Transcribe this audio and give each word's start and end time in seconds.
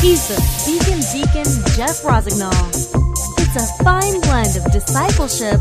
He's 0.00 0.28
the 0.28 0.40
Beacon 0.64 1.00
Deacon 1.12 1.76
Jeff 1.76 2.02
Rosignol. 2.02 2.50
It's 3.38 3.56
a 3.56 3.84
fine 3.84 4.18
blend 4.22 4.56
of 4.56 4.72
discipleship 4.72 5.60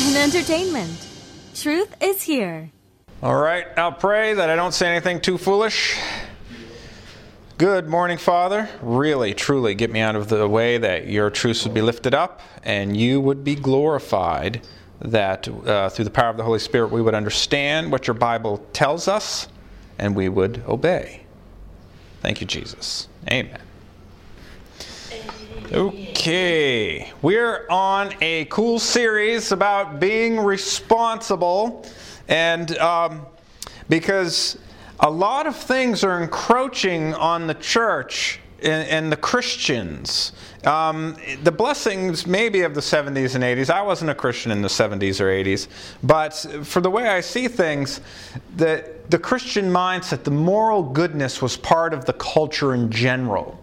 and 0.00 0.16
entertainment. 0.16 1.06
Truth 1.54 1.94
is 2.00 2.22
here. 2.22 2.72
All 3.22 3.36
right, 3.36 3.66
I'll 3.76 3.92
pray 3.92 4.34
that 4.34 4.50
I 4.50 4.56
don't 4.56 4.74
say 4.74 4.88
anything 4.88 5.20
too 5.20 5.38
foolish. 5.38 5.96
Good 7.58 7.88
morning, 7.88 8.18
Father. 8.18 8.68
Really, 8.82 9.34
truly 9.34 9.76
get 9.76 9.92
me 9.92 10.00
out 10.00 10.16
of 10.16 10.28
the 10.28 10.48
way 10.48 10.76
that 10.76 11.06
your 11.06 11.30
truths 11.30 11.62
would 11.62 11.74
be 11.74 11.82
lifted 11.82 12.12
up 12.12 12.40
and 12.64 12.96
you 12.96 13.20
would 13.20 13.44
be 13.44 13.54
glorified. 13.54 14.66
That 15.00 15.46
uh, 15.46 15.90
through 15.90 16.06
the 16.06 16.10
power 16.10 16.30
of 16.30 16.38
the 16.38 16.42
Holy 16.42 16.58
Spirit 16.58 16.90
we 16.90 17.02
would 17.02 17.14
understand 17.14 17.92
what 17.92 18.08
your 18.08 18.14
Bible 18.14 18.66
tells 18.72 19.06
us 19.06 19.46
and 19.96 20.16
we 20.16 20.28
would 20.28 20.64
obey. 20.66 21.25
Thank 22.22 22.40
you, 22.40 22.46
Jesus. 22.46 23.08
Amen. 23.30 23.60
Okay, 25.72 27.12
we're 27.22 27.66
on 27.68 28.14
a 28.20 28.44
cool 28.46 28.78
series 28.78 29.50
about 29.50 29.98
being 29.98 30.38
responsible, 30.38 31.84
and 32.28 32.76
um, 32.78 33.26
because 33.88 34.58
a 35.00 35.10
lot 35.10 35.46
of 35.46 35.56
things 35.56 36.04
are 36.04 36.22
encroaching 36.22 37.14
on 37.14 37.48
the 37.48 37.54
church 37.54 38.40
and, 38.62 38.88
and 38.88 39.12
the 39.12 39.16
Christians. 39.16 40.32
Um, 40.64 41.16
the 41.44 41.52
blessings 41.52 42.26
maybe 42.26 42.62
of 42.62 42.74
the 42.74 42.80
70s 42.80 43.34
and 43.34 43.44
80s. 43.44 43.70
I 43.70 43.82
wasn't 43.82 44.10
a 44.10 44.14
Christian 44.14 44.50
in 44.50 44.62
the 44.62 44.68
70s 44.68 45.20
or 45.20 45.26
80s, 45.26 45.68
but 46.02 46.32
for 46.66 46.80
the 46.80 46.90
way 46.90 47.08
I 47.08 47.20
see 47.20 47.48
things, 47.48 48.00
the, 48.56 48.90
the 49.08 49.18
Christian 49.18 49.70
mindset, 49.70 50.24
the 50.24 50.30
moral 50.30 50.82
goodness 50.82 51.40
was 51.40 51.56
part 51.56 51.94
of 51.94 52.04
the 52.04 52.14
culture 52.14 52.74
in 52.74 52.90
general. 52.90 53.60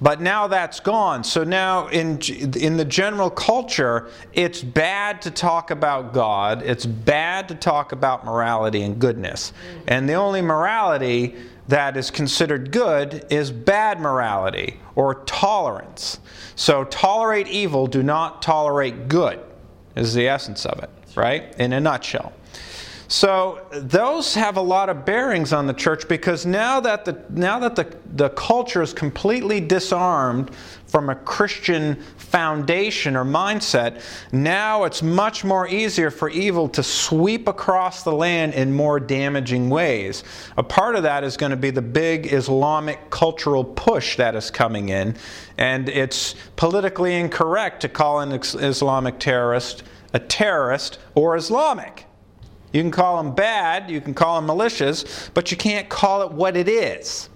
But 0.00 0.20
now 0.20 0.48
that's 0.48 0.80
gone. 0.80 1.24
So 1.24 1.44
now 1.44 1.86
in, 1.88 2.18
in 2.20 2.76
the 2.76 2.84
general 2.84 3.30
culture, 3.30 4.10
it's 4.32 4.62
bad 4.62 5.22
to 5.22 5.30
talk 5.30 5.70
about 5.70 6.12
God. 6.12 6.62
It's 6.62 6.84
bad 6.84 7.48
to 7.48 7.54
talk 7.54 7.92
about 7.92 8.24
morality 8.24 8.82
and 8.82 8.98
goodness. 8.98 9.52
And 9.86 10.08
the 10.08 10.14
only 10.14 10.42
morality 10.42 11.36
that 11.68 11.96
is 11.96 12.10
considered 12.10 12.70
good 12.70 13.26
is 13.30 13.50
bad 13.50 14.00
morality 14.00 14.78
or 14.94 15.24
tolerance. 15.24 16.18
So 16.56 16.84
tolerate 16.84 17.48
evil, 17.48 17.86
do 17.86 18.02
not 18.02 18.42
tolerate 18.42 19.08
good, 19.08 19.40
is 19.96 20.14
the 20.14 20.28
essence 20.28 20.66
of 20.66 20.82
it, 20.82 20.90
right? 21.16 21.54
In 21.58 21.72
a 21.72 21.80
nutshell. 21.80 22.32
So 23.08 23.66
those 23.70 24.34
have 24.34 24.56
a 24.56 24.62
lot 24.62 24.88
of 24.88 25.04
bearings 25.04 25.52
on 25.52 25.66
the 25.66 25.74
church 25.74 26.08
because 26.08 26.46
now 26.46 26.80
that 26.80 27.04
the 27.04 27.22
now 27.28 27.58
that 27.60 27.76
the, 27.76 27.96
the 28.14 28.30
culture 28.30 28.82
is 28.82 28.92
completely 28.92 29.60
disarmed 29.60 30.50
from 30.94 31.10
a 31.10 31.16
Christian 31.16 31.96
foundation 32.18 33.16
or 33.16 33.24
mindset, 33.24 34.00
now 34.30 34.84
it's 34.84 35.02
much 35.02 35.42
more 35.42 35.66
easier 35.66 36.08
for 36.08 36.30
evil 36.30 36.68
to 36.68 36.84
sweep 36.84 37.48
across 37.48 38.04
the 38.04 38.12
land 38.12 38.54
in 38.54 38.72
more 38.72 39.00
damaging 39.00 39.68
ways. 39.68 40.22
A 40.56 40.62
part 40.62 40.94
of 40.94 41.02
that 41.02 41.24
is 41.24 41.36
going 41.36 41.50
to 41.50 41.56
be 41.56 41.70
the 41.70 41.82
big 41.82 42.32
Islamic 42.32 43.10
cultural 43.10 43.64
push 43.64 44.14
that 44.18 44.36
is 44.36 44.52
coming 44.52 44.90
in, 44.90 45.16
and 45.58 45.88
it's 45.88 46.36
politically 46.54 47.16
incorrect 47.16 47.80
to 47.80 47.88
call 47.88 48.20
an 48.20 48.30
Islamic 48.30 49.18
terrorist 49.18 49.82
a 50.12 50.20
terrorist 50.20 51.00
or 51.16 51.34
Islamic. 51.34 52.06
You 52.72 52.82
can 52.82 52.92
call 52.92 53.20
them 53.20 53.34
bad, 53.34 53.90
you 53.90 54.00
can 54.00 54.14
call 54.14 54.36
them 54.36 54.46
malicious, 54.46 55.28
but 55.34 55.50
you 55.50 55.56
can't 55.56 55.88
call 55.88 56.22
it 56.22 56.30
what 56.30 56.56
it 56.56 56.68
is. 56.68 57.30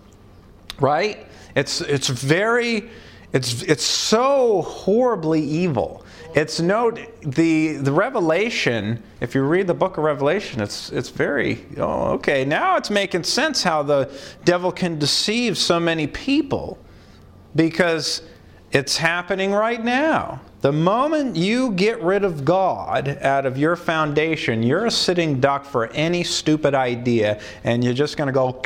Right? 0.78 1.26
It's, 1.56 1.80
it's 1.80 2.06
very, 2.06 2.88
it's, 3.32 3.62
it's 3.62 3.84
so 3.84 4.62
horribly 4.62 5.42
evil. 5.42 6.04
It's 6.34 6.60
no, 6.60 6.90
the, 7.22 7.76
the 7.76 7.92
Revelation, 7.92 9.02
if 9.20 9.34
you 9.34 9.42
read 9.42 9.66
the 9.66 9.74
book 9.74 9.96
of 9.98 10.04
Revelation, 10.04 10.60
it's, 10.60 10.90
it's 10.90 11.08
very, 11.08 11.64
oh, 11.78 12.12
okay, 12.12 12.44
now 12.44 12.76
it's 12.76 12.90
making 12.90 13.24
sense 13.24 13.62
how 13.62 13.82
the 13.82 14.10
devil 14.44 14.70
can 14.70 14.98
deceive 14.98 15.56
so 15.58 15.80
many 15.80 16.06
people 16.06 16.78
because 17.54 18.22
it's 18.72 18.96
happening 18.96 19.52
right 19.52 19.82
now. 19.82 20.40
The 20.60 20.72
moment 20.72 21.36
you 21.36 21.70
get 21.72 22.02
rid 22.02 22.24
of 22.24 22.44
God 22.44 23.08
out 23.22 23.46
of 23.46 23.56
your 23.56 23.76
foundation, 23.76 24.62
you're 24.62 24.86
a 24.86 24.90
sitting 24.90 25.40
duck 25.40 25.64
for 25.64 25.86
any 25.88 26.24
stupid 26.24 26.74
idea, 26.74 27.40
and 27.64 27.82
you're 27.82 27.94
just 27.94 28.16
going 28.16 28.26
to 28.26 28.32
go, 28.32 28.60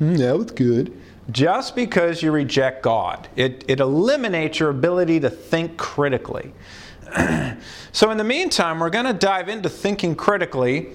mm, 0.00 0.16
that 0.18 0.38
was 0.38 0.50
good. 0.52 0.98
Just 1.30 1.76
because 1.76 2.22
you 2.22 2.32
reject 2.32 2.82
God, 2.82 3.28
it, 3.36 3.64
it 3.68 3.80
eliminates 3.80 4.58
your 4.58 4.70
ability 4.70 5.20
to 5.20 5.30
think 5.30 5.76
critically. 5.76 6.52
so, 7.92 8.10
in 8.10 8.18
the 8.18 8.24
meantime, 8.24 8.80
we're 8.80 8.90
going 8.90 9.06
to 9.06 9.12
dive 9.12 9.48
into 9.48 9.68
thinking 9.68 10.14
critically 10.14 10.92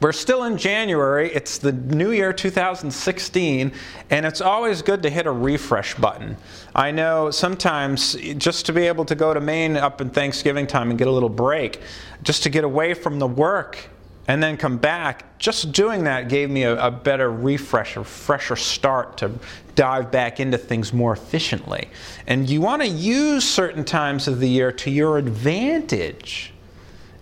we're 0.00 0.12
still 0.12 0.44
in 0.44 0.56
January. 0.56 1.32
It's 1.32 1.58
the 1.58 1.72
new 1.72 2.12
year 2.12 2.32
2016, 2.32 3.72
and 4.10 4.26
it's 4.26 4.40
always 4.40 4.80
good 4.80 5.02
to 5.02 5.10
hit 5.10 5.26
a 5.26 5.32
refresh 5.32 5.94
button. 5.96 6.36
I 6.74 6.92
know 6.92 7.30
sometimes 7.32 8.14
just 8.36 8.66
to 8.66 8.72
be 8.72 8.86
able 8.86 9.04
to 9.06 9.16
go 9.16 9.34
to 9.34 9.40
Maine 9.40 9.76
up 9.76 10.00
in 10.00 10.10
Thanksgiving 10.10 10.68
time 10.68 10.90
and 10.90 10.98
get 10.98 11.08
a 11.08 11.10
little 11.10 11.28
break, 11.28 11.80
just 12.22 12.44
to 12.44 12.50
get 12.50 12.62
away 12.62 12.94
from 12.94 13.18
the 13.18 13.26
work 13.26 13.90
and 14.28 14.42
then 14.42 14.58
come 14.58 14.76
back, 14.76 15.38
just 15.38 15.72
doing 15.72 16.04
that 16.04 16.28
gave 16.28 16.50
me 16.50 16.62
a, 16.64 16.86
a 16.86 16.90
better 16.90 17.32
refresh, 17.32 17.96
a 17.96 18.04
fresher 18.04 18.56
start 18.56 19.16
to 19.16 19.32
dive 19.74 20.10
back 20.10 20.38
into 20.38 20.58
things 20.58 20.92
more 20.92 21.14
efficiently. 21.14 21.88
And 22.26 22.48
you 22.48 22.60
want 22.60 22.82
to 22.82 22.88
use 22.88 23.48
certain 23.48 23.84
times 23.84 24.28
of 24.28 24.38
the 24.38 24.48
year 24.48 24.70
to 24.70 24.90
your 24.90 25.16
advantage. 25.16 26.52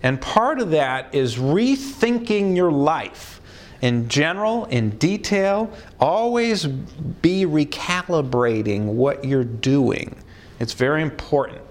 And 0.03 0.19
part 0.19 0.59
of 0.59 0.71
that 0.71 1.15
is 1.15 1.37
rethinking 1.37 2.57
your 2.57 2.71
life 2.71 3.39
in 3.81 4.09
general, 4.09 4.65
in 4.65 4.89
detail. 4.97 5.71
Always 6.01 6.65
be 6.65 7.45
recalibrating 7.45 8.83
what 8.83 9.23
you're 9.23 9.45
doing. 9.45 10.15
It's 10.59 10.73
very 10.73 11.01
important. 11.01 11.61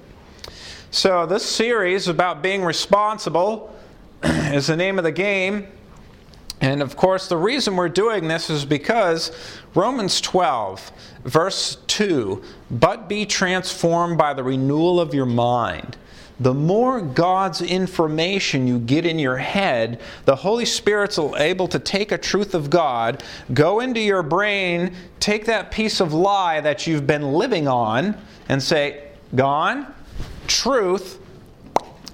So, 0.93 1.27
this 1.27 1.45
series 1.45 2.09
about 2.09 2.43
being 2.43 2.65
responsible 2.65 3.77
is 4.53 4.67
the 4.67 4.77
name 4.77 4.99
of 4.99 5.05
the 5.05 5.13
game. 5.13 5.69
And 6.61 6.83
of 6.83 6.97
course, 6.97 7.29
the 7.29 7.37
reason 7.37 7.77
we're 7.77 7.89
doing 7.89 8.29
this 8.29 8.49
is 8.51 8.65
because 8.65 9.31
Romans 9.75 10.21
12, 10.21 10.91
verse 11.25 11.77
2 11.87 12.43
But 12.71 13.09
be 13.09 13.27
transformed 13.27 14.19
by 14.19 14.35
the 14.35 14.43
renewal 14.43 14.99
of 14.99 15.15
your 15.15 15.27
mind. 15.27 15.97
The 16.41 16.55
more 16.55 17.01
God's 17.01 17.63
information 17.63 18.67
you 18.67 18.79
get 18.79 19.07
in 19.07 19.19
your 19.19 19.39
head, 19.39 20.01
the 20.27 20.37
Holy 20.37 20.67
Spirit's 20.67 21.19
able 21.19 21.69
to 21.69 21.79
take 21.79 22.13
a 22.13 22.19
truth 22.19 22.55
of 22.55 22.69
God, 22.69 23.23
go 23.55 23.81
into 23.81 24.01
your 24.01 24.23
brain, 24.23 24.95
take 25.19 25.47
that 25.47 25.71
piece 25.71 26.01
of 26.01 26.13
lie 26.13 26.61
that 26.61 26.87
you've 26.87 27.07
been 27.07 27.33
living 27.33 27.69
on, 27.69 28.17
and 28.49 28.63
say, 28.63 29.09
Gone, 29.35 29.93
truth, 30.47 31.19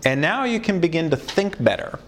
and 0.04 0.20
now 0.20 0.44
you 0.44 0.60
can 0.60 0.80
begin 0.80 1.10
to 1.10 1.16
think 1.16 1.62
better. 1.62 1.98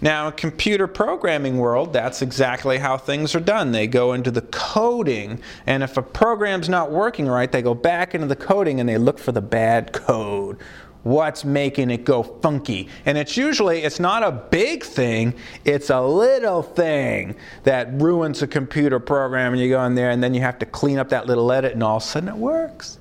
Now, 0.00 0.26
in 0.26 0.32
computer 0.32 0.88
programming 0.88 1.58
world, 1.58 1.92
that's 1.92 2.22
exactly 2.22 2.78
how 2.78 2.98
things 2.98 3.36
are 3.36 3.40
done. 3.40 3.70
They 3.70 3.86
go 3.86 4.14
into 4.14 4.32
the 4.32 4.42
coding, 4.42 5.40
and 5.64 5.84
if 5.84 5.96
a 5.96 6.02
program's 6.02 6.68
not 6.68 6.90
working 6.90 7.28
right, 7.28 7.50
they 7.50 7.62
go 7.62 7.74
back 7.74 8.12
into 8.12 8.26
the 8.26 8.34
coding 8.34 8.80
and 8.80 8.88
they 8.88 8.98
look 8.98 9.20
for 9.20 9.30
the 9.30 9.40
bad 9.40 9.92
code 9.92 10.58
what's 11.02 11.44
making 11.44 11.90
it 11.90 12.04
go 12.04 12.22
funky. 12.22 12.88
And 13.06 13.18
it's 13.18 13.36
usually 13.36 13.82
it's 13.82 14.00
not 14.00 14.22
a 14.22 14.30
big 14.30 14.84
thing, 14.84 15.34
it's 15.64 15.90
a 15.90 16.00
little 16.00 16.62
thing 16.62 17.36
that 17.64 17.92
ruins 18.00 18.42
a 18.42 18.46
computer 18.46 19.00
program 19.00 19.52
and 19.52 19.60
you 19.60 19.68
go 19.68 19.84
in 19.84 19.94
there 19.94 20.10
and 20.10 20.22
then 20.22 20.34
you 20.34 20.40
have 20.40 20.58
to 20.60 20.66
clean 20.66 20.98
up 20.98 21.08
that 21.10 21.26
little 21.26 21.50
edit 21.50 21.72
and 21.72 21.82
all 21.82 21.96
of 21.96 22.02
a 22.02 22.06
sudden 22.06 22.28
it 22.28 22.36
works. 22.36 22.98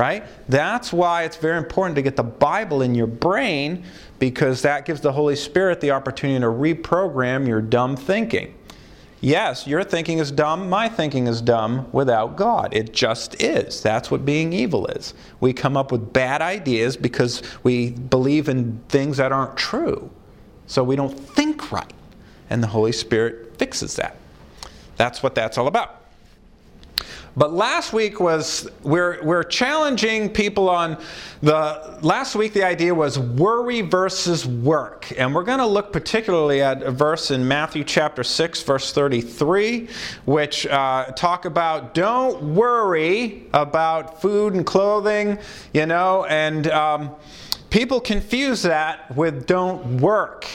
Right? 0.00 0.24
That's 0.48 0.94
why 0.94 1.24
it's 1.24 1.36
very 1.36 1.58
important 1.58 1.94
to 1.96 2.02
get 2.02 2.16
the 2.16 2.22
Bible 2.22 2.80
in 2.80 2.94
your 2.94 3.06
brain 3.06 3.84
because 4.18 4.62
that 4.62 4.86
gives 4.86 5.02
the 5.02 5.12
Holy 5.12 5.36
Spirit 5.36 5.82
the 5.82 5.90
opportunity 5.90 6.40
to 6.40 6.46
reprogram 6.46 7.46
your 7.46 7.60
dumb 7.60 7.96
thinking. 7.96 8.54
Yes, 9.20 9.66
your 9.66 9.84
thinking 9.84 10.16
is 10.16 10.32
dumb, 10.32 10.70
my 10.70 10.88
thinking 10.88 11.26
is 11.26 11.42
dumb 11.42 11.86
without 11.92 12.36
God. 12.36 12.74
It 12.74 12.94
just 12.94 13.42
is. 13.42 13.82
That's 13.82 14.10
what 14.10 14.24
being 14.24 14.54
evil 14.54 14.86
is. 14.86 15.12
We 15.38 15.52
come 15.52 15.76
up 15.76 15.92
with 15.92 16.14
bad 16.14 16.40
ideas 16.40 16.96
because 16.96 17.42
we 17.62 17.90
believe 17.90 18.48
in 18.48 18.80
things 18.88 19.18
that 19.18 19.32
aren't 19.32 19.58
true. 19.58 20.10
So 20.66 20.82
we 20.82 20.96
don't 20.96 21.12
think 21.12 21.70
right. 21.70 21.92
And 22.48 22.62
the 22.62 22.68
Holy 22.68 22.92
Spirit 22.92 23.58
fixes 23.58 23.96
that. 23.96 24.16
That's 24.96 25.22
what 25.22 25.34
that's 25.34 25.58
all 25.58 25.66
about. 25.66 25.99
But 27.36 27.52
last 27.52 27.92
week 27.92 28.18
was 28.18 28.68
we're 28.82 29.22
we're 29.22 29.44
challenging 29.44 30.30
people 30.30 30.68
on 30.68 31.00
the 31.42 31.98
last 32.02 32.34
week 32.34 32.52
the 32.52 32.64
idea 32.64 32.94
was 32.94 33.18
worry 33.18 33.82
versus 33.82 34.46
work. 34.46 35.12
And 35.16 35.34
we're 35.34 35.44
going 35.44 35.58
to 35.58 35.66
look 35.66 35.92
particularly 35.92 36.60
at 36.60 36.82
a 36.82 36.90
verse 36.90 37.30
in 37.30 37.46
Matthew 37.46 37.84
chapter 37.84 38.24
6 38.24 38.62
verse 38.62 38.92
33 38.92 39.88
which 40.24 40.66
uh, 40.66 41.06
talk 41.16 41.44
about 41.44 41.94
don't 41.94 42.54
worry 42.54 43.46
about 43.54 44.20
food 44.20 44.54
and 44.54 44.66
clothing, 44.66 45.38
you 45.72 45.86
know, 45.86 46.24
and 46.24 46.66
um, 46.68 47.14
people 47.70 48.00
confuse 48.00 48.62
that 48.62 49.14
with 49.16 49.46
don't 49.46 50.00
work. 50.00 50.46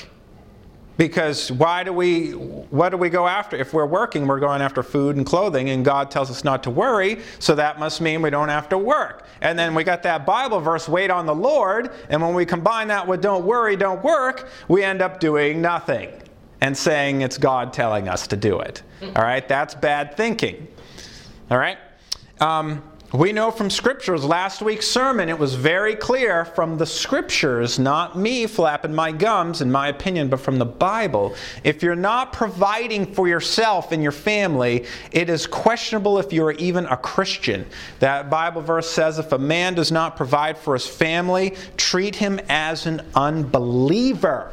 Because 0.97 1.51
why 1.51 1.83
do 1.83 1.91
we, 1.91 2.31
what 2.31 2.89
do 2.89 2.97
we 2.97 3.09
go 3.09 3.27
after? 3.27 3.57
If 3.57 3.73
we're 3.73 3.85
working, 3.85 4.27
we're 4.27 4.39
going 4.39 4.61
after 4.61 4.81
food 4.81 5.17
and 5.17 5.25
clothing, 5.25 5.69
and 5.69 5.83
God 5.83 6.09
tells 6.09 6.31
us 6.31 6.43
not 6.43 6.63
to 6.63 6.69
worry, 6.69 7.19
so 7.39 7.53
that 7.55 7.79
must 7.79 7.99
mean 7.99 8.21
we 8.21 8.29
don't 8.29 8.49
have 8.49 8.69
to 8.69 8.77
work. 8.77 9.25
And 9.41 9.59
then 9.59 9.75
we 9.75 9.83
got 9.83 10.03
that 10.03 10.25
Bible 10.25 10.61
verse, 10.61 10.87
wait 10.87 11.11
on 11.11 11.25
the 11.25 11.35
Lord, 11.35 11.91
and 12.09 12.21
when 12.21 12.33
we 12.33 12.45
combine 12.45 12.87
that 12.87 13.05
with 13.05 13.21
don't 13.21 13.45
worry, 13.45 13.75
don't 13.75 14.03
work, 14.03 14.47
we 14.69 14.83
end 14.83 15.01
up 15.01 15.19
doing 15.19 15.61
nothing 15.61 16.11
and 16.61 16.77
saying 16.77 17.21
it's 17.21 17.37
God 17.37 17.73
telling 17.73 18.07
us 18.07 18.27
to 18.27 18.37
do 18.37 18.59
it. 18.59 18.81
All 19.01 19.23
right, 19.23 19.45
that's 19.47 19.75
bad 19.75 20.15
thinking. 20.15 20.67
All 21.51 21.57
right? 21.57 21.77
Um, 22.39 22.81
we 23.15 23.31
know 23.31 23.51
from 23.51 23.69
scriptures, 23.69 24.25
last 24.25 24.61
week's 24.61 24.87
sermon, 24.87 25.29
it 25.29 25.37
was 25.37 25.53
very 25.53 25.95
clear 25.95 26.43
from 26.43 26.77
the 26.77 26.85
scriptures, 26.85 27.77
not 27.77 28.17
me 28.17 28.47
flapping 28.47 28.93
my 28.93 29.11
gums 29.11 29.61
in 29.61 29.71
my 29.71 29.89
opinion, 29.89 30.27
but 30.27 30.39
from 30.39 30.57
the 30.57 30.65
Bible. 30.65 31.35
If 31.63 31.83
you're 31.83 31.95
not 31.95 32.33
providing 32.33 33.13
for 33.13 33.27
yourself 33.27 33.91
and 33.91 34.01
your 34.01 34.11
family, 34.11 34.85
it 35.11 35.29
is 35.29 35.45
questionable 35.45 36.17
if 36.17 36.33
you're 36.33 36.53
even 36.53 36.85
a 36.87 36.97
Christian. 36.97 37.65
That 37.99 38.29
Bible 38.29 38.61
verse 38.61 38.89
says 38.89 39.19
if 39.19 39.31
a 39.31 39.37
man 39.37 39.75
does 39.75 39.91
not 39.91 40.17
provide 40.17 40.57
for 40.57 40.73
his 40.73 40.87
family, 40.87 41.55
treat 41.77 42.15
him 42.15 42.39
as 42.49 42.85
an 42.85 43.01
unbeliever 43.15 44.51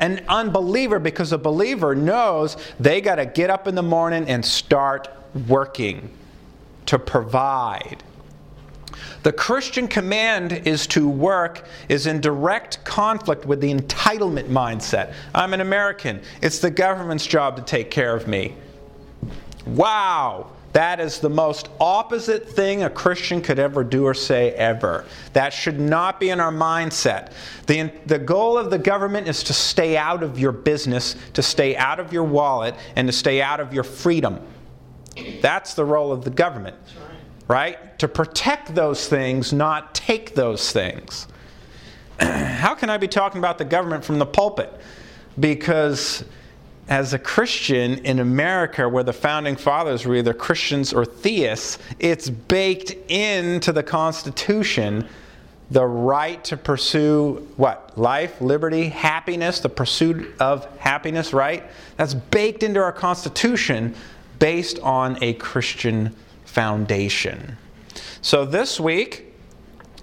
an 0.00 0.24
unbeliever 0.26 0.98
because 0.98 1.32
a 1.32 1.38
believer 1.38 1.94
knows 1.94 2.56
they 2.80 3.00
got 3.00 3.14
to 3.14 3.24
get 3.24 3.48
up 3.48 3.68
in 3.68 3.76
the 3.76 3.82
morning 3.82 4.28
and 4.28 4.44
start 4.44 5.08
working 5.46 6.10
to 6.86 6.98
provide. 6.98 8.02
The 9.24 9.32
Christian 9.32 9.88
command 9.88 10.52
is 10.52 10.86
to 10.88 11.08
work 11.08 11.66
is 11.88 12.06
in 12.06 12.20
direct 12.20 12.84
conflict 12.84 13.46
with 13.46 13.60
the 13.60 13.72
entitlement 13.72 14.48
mindset. 14.48 15.14
I'm 15.34 15.54
an 15.54 15.62
American. 15.62 16.20
It's 16.42 16.58
the 16.58 16.70
government's 16.70 17.26
job 17.26 17.56
to 17.56 17.62
take 17.62 17.90
care 17.90 18.14
of 18.14 18.28
me. 18.28 18.54
Wow. 19.66 20.50
That 20.74 20.98
is 20.98 21.20
the 21.20 21.30
most 21.30 21.68
opposite 21.80 22.48
thing 22.50 22.82
a 22.82 22.90
Christian 22.90 23.40
could 23.40 23.60
ever 23.60 23.84
do 23.84 24.04
or 24.04 24.12
say 24.12 24.50
ever. 24.52 25.04
That 25.32 25.52
should 25.52 25.78
not 25.78 26.18
be 26.18 26.30
in 26.30 26.40
our 26.40 26.52
mindset. 26.52 27.32
The, 27.66 27.92
the 28.06 28.18
goal 28.18 28.58
of 28.58 28.70
the 28.70 28.78
government 28.78 29.28
is 29.28 29.44
to 29.44 29.54
stay 29.54 29.96
out 29.96 30.24
of 30.24 30.38
your 30.38 30.50
business, 30.50 31.14
to 31.34 31.42
stay 31.42 31.76
out 31.76 32.00
of 32.00 32.12
your 32.12 32.24
wallet, 32.24 32.74
and 32.96 33.06
to 33.06 33.12
stay 33.12 33.40
out 33.40 33.60
of 33.60 33.72
your 33.72 33.84
freedom. 33.84 34.40
That's 35.40 35.74
the 35.74 35.84
role 35.84 36.12
of 36.12 36.24
the 36.24 36.30
government, 36.30 36.76
right? 37.48 37.98
To 37.98 38.08
protect 38.08 38.74
those 38.74 39.08
things, 39.08 39.52
not 39.52 39.94
take 39.94 40.34
those 40.34 40.72
things. 40.72 41.28
How 42.20 42.74
can 42.74 42.90
I 42.90 42.96
be 42.96 43.08
talking 43.08 43.38
about 43.38 43.58
the 43.58 43.64
government 43.64 44.04
from 44.04 44.18
the 44.18 44.26
pulpit? 44.26 44.72
Because 45.38 46.24
as 46.88 47.14
a 47.14 47.18
Christian 47.18 47.98
in 48.04 48.18
America, 48.18 48.88
where 48.88 49.04
the 49.04 49.12
founding 49.12 49.56
fathers 49.56 50.04
were 50.04 50.16
either 50.16 50.34
Christians 50.34 50.92
or 50.92 51.04
theists, 51.04 51.78
it's 51.98 52.28
baked 52.28 52.90
into 53.10 53.72
the 53.72 53.82
Constitution 53.82 55.08
the 55.70 55.84
right 55.84 56.44
to 56.44 56.56
pursue 56.56 57.48
what? 57.56 57.96
Life, 57.96 58.40
liberty, 58.40 58.88
happiness, 58.88 59.60
the 59.60 59.68
pursuit 59.68 60.34
of 60.38 60.66
happiness, 60.78 61.32
right? 61.32 61.64
That's 61.96 62.14
baked 62.14 62.62
into 62.62 62.80
our 62.80 62.92
Constitution 62.92 63.94
based 64.38 64.78
on 64.80 65.22
a 65.22 65.34
Christian 65.34 66.14
foundation. 66.44 67.56
So 68.22 68.44
this 68.44 68.80
week 68.80 69.34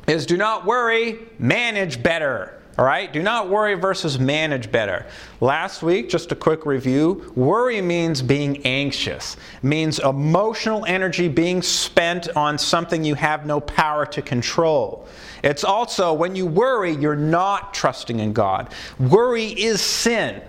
is 0.07 0.25
do 0.25 0.37
not 0.37 0.65
worry, 0.65 1.19
manage 1.39 2.01
better. 2.03 2.61
All 2.77 2.85
right? 2.85 3.11
Do 3.11 3.21
not 3.21 3.49
worry 3.49 3.75
versus 3.75 4.17
manage 4.17 4.71
better. 4.71 5.05
Last 5.41 5.83
week, 5.83 6.09
just 6.09 6.31
a 6.31 6.35
quick 6.35 6.65
review 6.65 7.31
worry 7.35 7.81
means 7.81 8.21
being 8.21 8.65
anxious, 8.65 9.37
means 9.61 9.99
emotional 9.99 10.85
energy 10.85 11.27
being 11.27 11.61
spent 11.61 12.29
on 12.35 12.57
something 12.57 13.03
you 13.03 13.15
have 13.15 13.45
no 13.45 13.59
power 13.59 14.05
to 14.07 14.21
control. 14.21 15.07
It's 15.43 15.63
also 15.63 16.13
when 16.13 16.35
you 16.35 16.45
worry, 16.45 16.95
you're 16.95 17.15
not 17.15 17.73
trusting 17.73 18.19
in 18.19 18.33
God. 18.33 18.73
Worry 18.99 19.47
is 19.47 19.81
sin. 19.81 20.41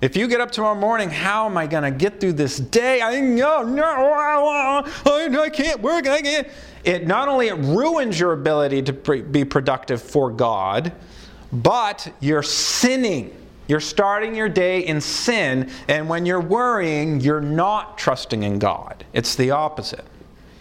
If 0.00 0.14
you 0.14 0.28
get 0.28 0.42
up 0.42 0.50
tomorrow 0.50 0.74
morning, 0.74 1.08
how 1.08 1.46
am 1.46 1.56
I 1.56 1.66
going 1.66 1.84
to 1.84 1.90
get 1.90 2.20
through 2.20 2.34
this 2.34 2.58
day? 2.58 3.00
I 3.00 3.18
no, 3.20 3.62
no, 3.62 3.82
I 3.82 5.50
can't 5.50 5.80
work. 5.80 6.06
I 6.06 6.20
can't. 6.20 6.48
It 6.84 7.06
not 7.06 7.28
only 7.28 7.48
it 7.48 7.54
ruins 7.54 8.20
your 8.20 8.32
ability 8.32 8.82
to 8.82 8.92
be 8.92 9.44
productive 9.44 10.02
for 10.02 10.30
God, 10.30 10.92
but 11.52 12.12
you're 12.20 12.42
sinning. 12.42 13.34
You're 13.68 13.80
starting 13.80 14.34
your 14.34 14.48
day 14.48 14.86
in 14.86 15.00
sin, 15.00 15.70
and 15.88 16.08
when 16.08 16.24
you're 16.24 16.40
worrying, 16.40 17.20
you're 17.20 17.40
not 17.40 17.98
trusting 17.98 18.44
in 18.44 18.60
God. 18.60 19.04
It's 19.12 19.34
the 19.34 19.50
opposite. 19.50 20.04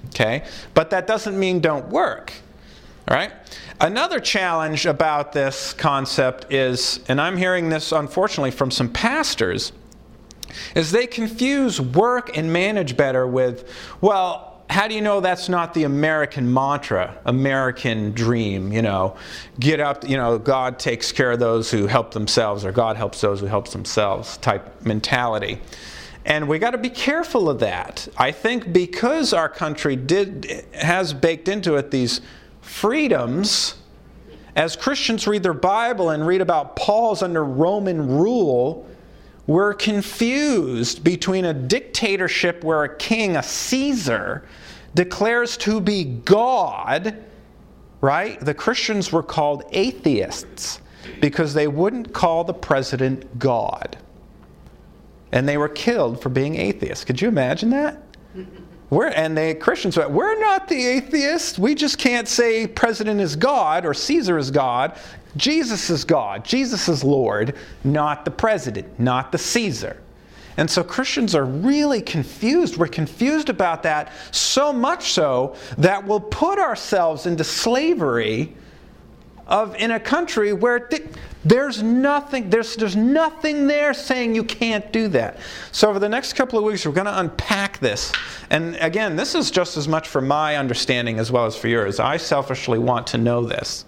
Okay? 0.07 0.45
But 0.73 0.89
that 0.89 1.05
doesn't 1.05 1.37
mean 1.37 1.59
don't 1.59 1.87
work. 1.89 2.33
All 3.07 3.15
right? 3.15 3.31
Another 3.79 4.19
challenge 4.19 4.85
about 4.85 5.33
this 5.33 5.73
concept 5.73 6.51
is, 6.51 7.01
and 7.07 7.19
I'm 7.21 7.37
hearing 7.37 7.69
this 7.69 7.91
unfortunately 7.91 8.51
from 8.51 8.71
some 8.71 8.89
pastors, 8.89 9.71
is 10.75 10.91
they 10.91 11.05
confuse 11.05 11.79
work 11.81 12.35
and 12.37 12.51
manage 12.51 12.95
better 12.95 13.27
with, 13.27 13.69
well, 14.01 14.63
how 14.69 14.87
do 14.87 14.95
you 14.95 15.01
know 15.01 15.19
that's 15.19 15.47
not 15.47 15.73
the 15.73 15.83
American 15.83 16.51
mantra, 16.51 17.15
American 17.25 18.11
dream? 18.13 18.71
You 18.71 18.81
know, 18.81 19.15
get 19.59 19.79
up, 19.79 20.07
you 20.07 20.17
know, 20.17 20.39
God 20.39 20.79
takes 20.79 21.11
care 21.11 21.31
of 21.31 21.39
those 21.39 21.69
who 21.69 21.87
help 21.87 22.11
themselves, 22.11 22.65
or 22.65 22.71
God 22.71 22.97
helps 22.97 23.21
those 23.21 23.39
who 23.39 23.45
help 23.45 23.67
themselves 23.69 24.37
type 24.37 24.83
mentality. 24.83 25.61
And 26.25 26.47
we 26.47 26.57
got 26.57 26.71
to 26.71 26.79
be 26.79 26.89
careful 26.89 27.49
of 27.49 27.59
that. 27.59 28.07
I 28.17 28.31
think 28.31 28.73
because 28.73 29.33
our 29.33 29.49
country 29.49 29.95
did 29.95 30.65
has 30.73 31.13
baked 31.13 31.47
into 31.47 31.75
it 31.75 31.91
these 31.91 32.21
freedoms, 32.75 33.75
as 34.57 34.75
Christians 34.75 35.25
read 35.27 35.43
their 35.43 35.53
Bible 35.53 36.09
and 36.09 36.27
read 36.27 36.41
about 36.41 36.75
Paul's 36.75 37.23
under 37.23 37.43
Roman 37.43 38.17
rule, 38.17 38.85
we're 39.47 39.73
confused 39.73 41.01
between 41.01 41.45
a 41.45 41.53
dictatorship 41.53 42.65
where 42.65 42.83
a 42.83 42.93
king, 42.97 43.37
a 43.37 43.43
Caesar, 43.43 44.45
declares 44.93 45.55
to 45.57 45.79
be 45.79 46.03
God, 46.03 47.23
right? 48.01 48.39
The 48.41 48.53
Christians 48.53 49.09
were 49.09 49.23
called 49.23 49.63
atheists 49.71 50.81
because 51.21 51.53
they 51.53 51.67
wouldn't 51.67 52.11
call 52.11 52.43
the 52.43 52.53
president 52.53 53.39
God. 53.39 53.97
And 55.31 55.47
they 55.47 55.57
were 55.57 55.69
killed 55.69 56.21
for 56.21 56.27
being 56.27 56.55
atheists. 56.57 57.05
Could 57.05 57.21
you 57.21 57.29
imagine 57.29 57.69
that? 57.69 58.01
We're, 58.89 59.07
and 59.07 59.37
the 59.37 59.55
Christians 59.55 59.97
We're 59.97 60.39
not 60.39 60.67
the 60.67 60.85
atheists. 60.85 61.57
We 61.57 61.75
just 61.75 61.97
can't 61.97 62.27
say 62.27 62.67
president 62.67 63.19
is 63.19 63.35
God 63.35 63.85
or 63.85 63.93
Caesar 63.93 64.37
is 64.37 64.51
God. 64.51 64.97
Jesus 65.37 65.89
is 65.89 66.05
God. 66.05 66.45
Jesus 66.45 66.87
is 66.87 67.03
Lord, 67.03 67.55
not 67.83 68.25
the 68.25 68.31
president, 68.31 68.99
not 68.99 69.31
the 69.31 69.37
Caesar. 69.37 70.01
And 70.57 70.69
so 70.69 70.83
Christians 70.83 71.35
are 71.35 71.43
really 71.43 72.01
confused. 72.01 72.77
We're 72.77 72.87
confused 72.87 73.49
about 73.49 73.83
that 73.83 74.13
so 74.31 74.71
much 74.71 75.11
so 75.11 75.55
that 75.77 76.05
we'll 76.05 76.21
put 76.21 76.59
ourselves 76.59 77.25
into 77.25 77.43
slavery 77.43 78.55
of 79.47 79.75
in 79.75 79.91
a 79.91 79.99
country 79.99 80.53
where 80.53 80.89
there's 81.45 81.83
nothing 81.83 82.49
there's 82.49 82.75
there's 82.75 82.95
nothing 82.95 83.67
there 83.67 83.93
saying 83.93 84.33
you 84.33 84.43
can't 84.43 84.91
do 84.91 85.07
that. 85.09 85.37
So 85.71 85.87
over 85.89 85.99
the 85.99 86.09
next 86.09 86.33
couple 86.33 86.57
of 86.57 86.65
weeks 86.65 86.85
we're 86.85 86.91
going 86.91 87.05
to 87.05 87.19
unpack 87.19 87.79
this. 87.79 88.11
And 88.49 88.75
again, 88.77 89.15
this 89.15 89.35
is 89.35 89.51
just 89.51 89.77
as 89.77 89.87
much 89.87 90.07
for 90.07 90.21
my 90.21 90.57
understanding 90.57 91.19
as 91.19 91.31
well 91.31 91.45
as 91.45 91.55
for 91.55 91.67
yours. 91.67 91.99
I 91.99 92.17
selfishly 92.17 92.79
want 92.79 93.05
to 93.07 93.19
know 93.19 93.45
this. 93.45 93.85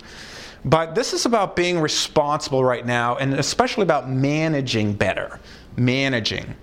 But 0.64 0.94
this 0.94 1.14
is 1.14 1.26
about 1.26 1.56
being 1.56 1.80
responsible 1.80 2.64
right 2.64 2.86
now 2.86 3.16
and 3.16 3.34
especially 3.34 3.84
about 3.84 4.08
managing 4.08 4.94
better. 4.94 5.40
Managing. 5.76 6.56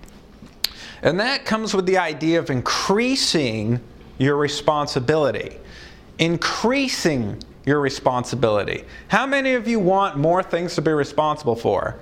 And 1.01 1.19
that 1.19 1.45
comes 1.45 1.73
with 1.73 1.85
the 1.85 1.97
idea 1.97 2.39
of 2.39 2.49
increasing 2.49 3.81
your 4.17 4.37
responsibility. 4.37 5.57
Increasing 6.19 7.41
your 7.65 7.79
responsibility. 7.79 8.83
How 9.07 9.25
many 9.25 9.53
of 9.53 9.67
you 9.67 9.79
want 9.79 10.17
more 10.17 10.43
things 10.43 10.75
to 10.75 10.81
be 10.81 10.91
responsible 10.91 11.55
for? 11.55 11.97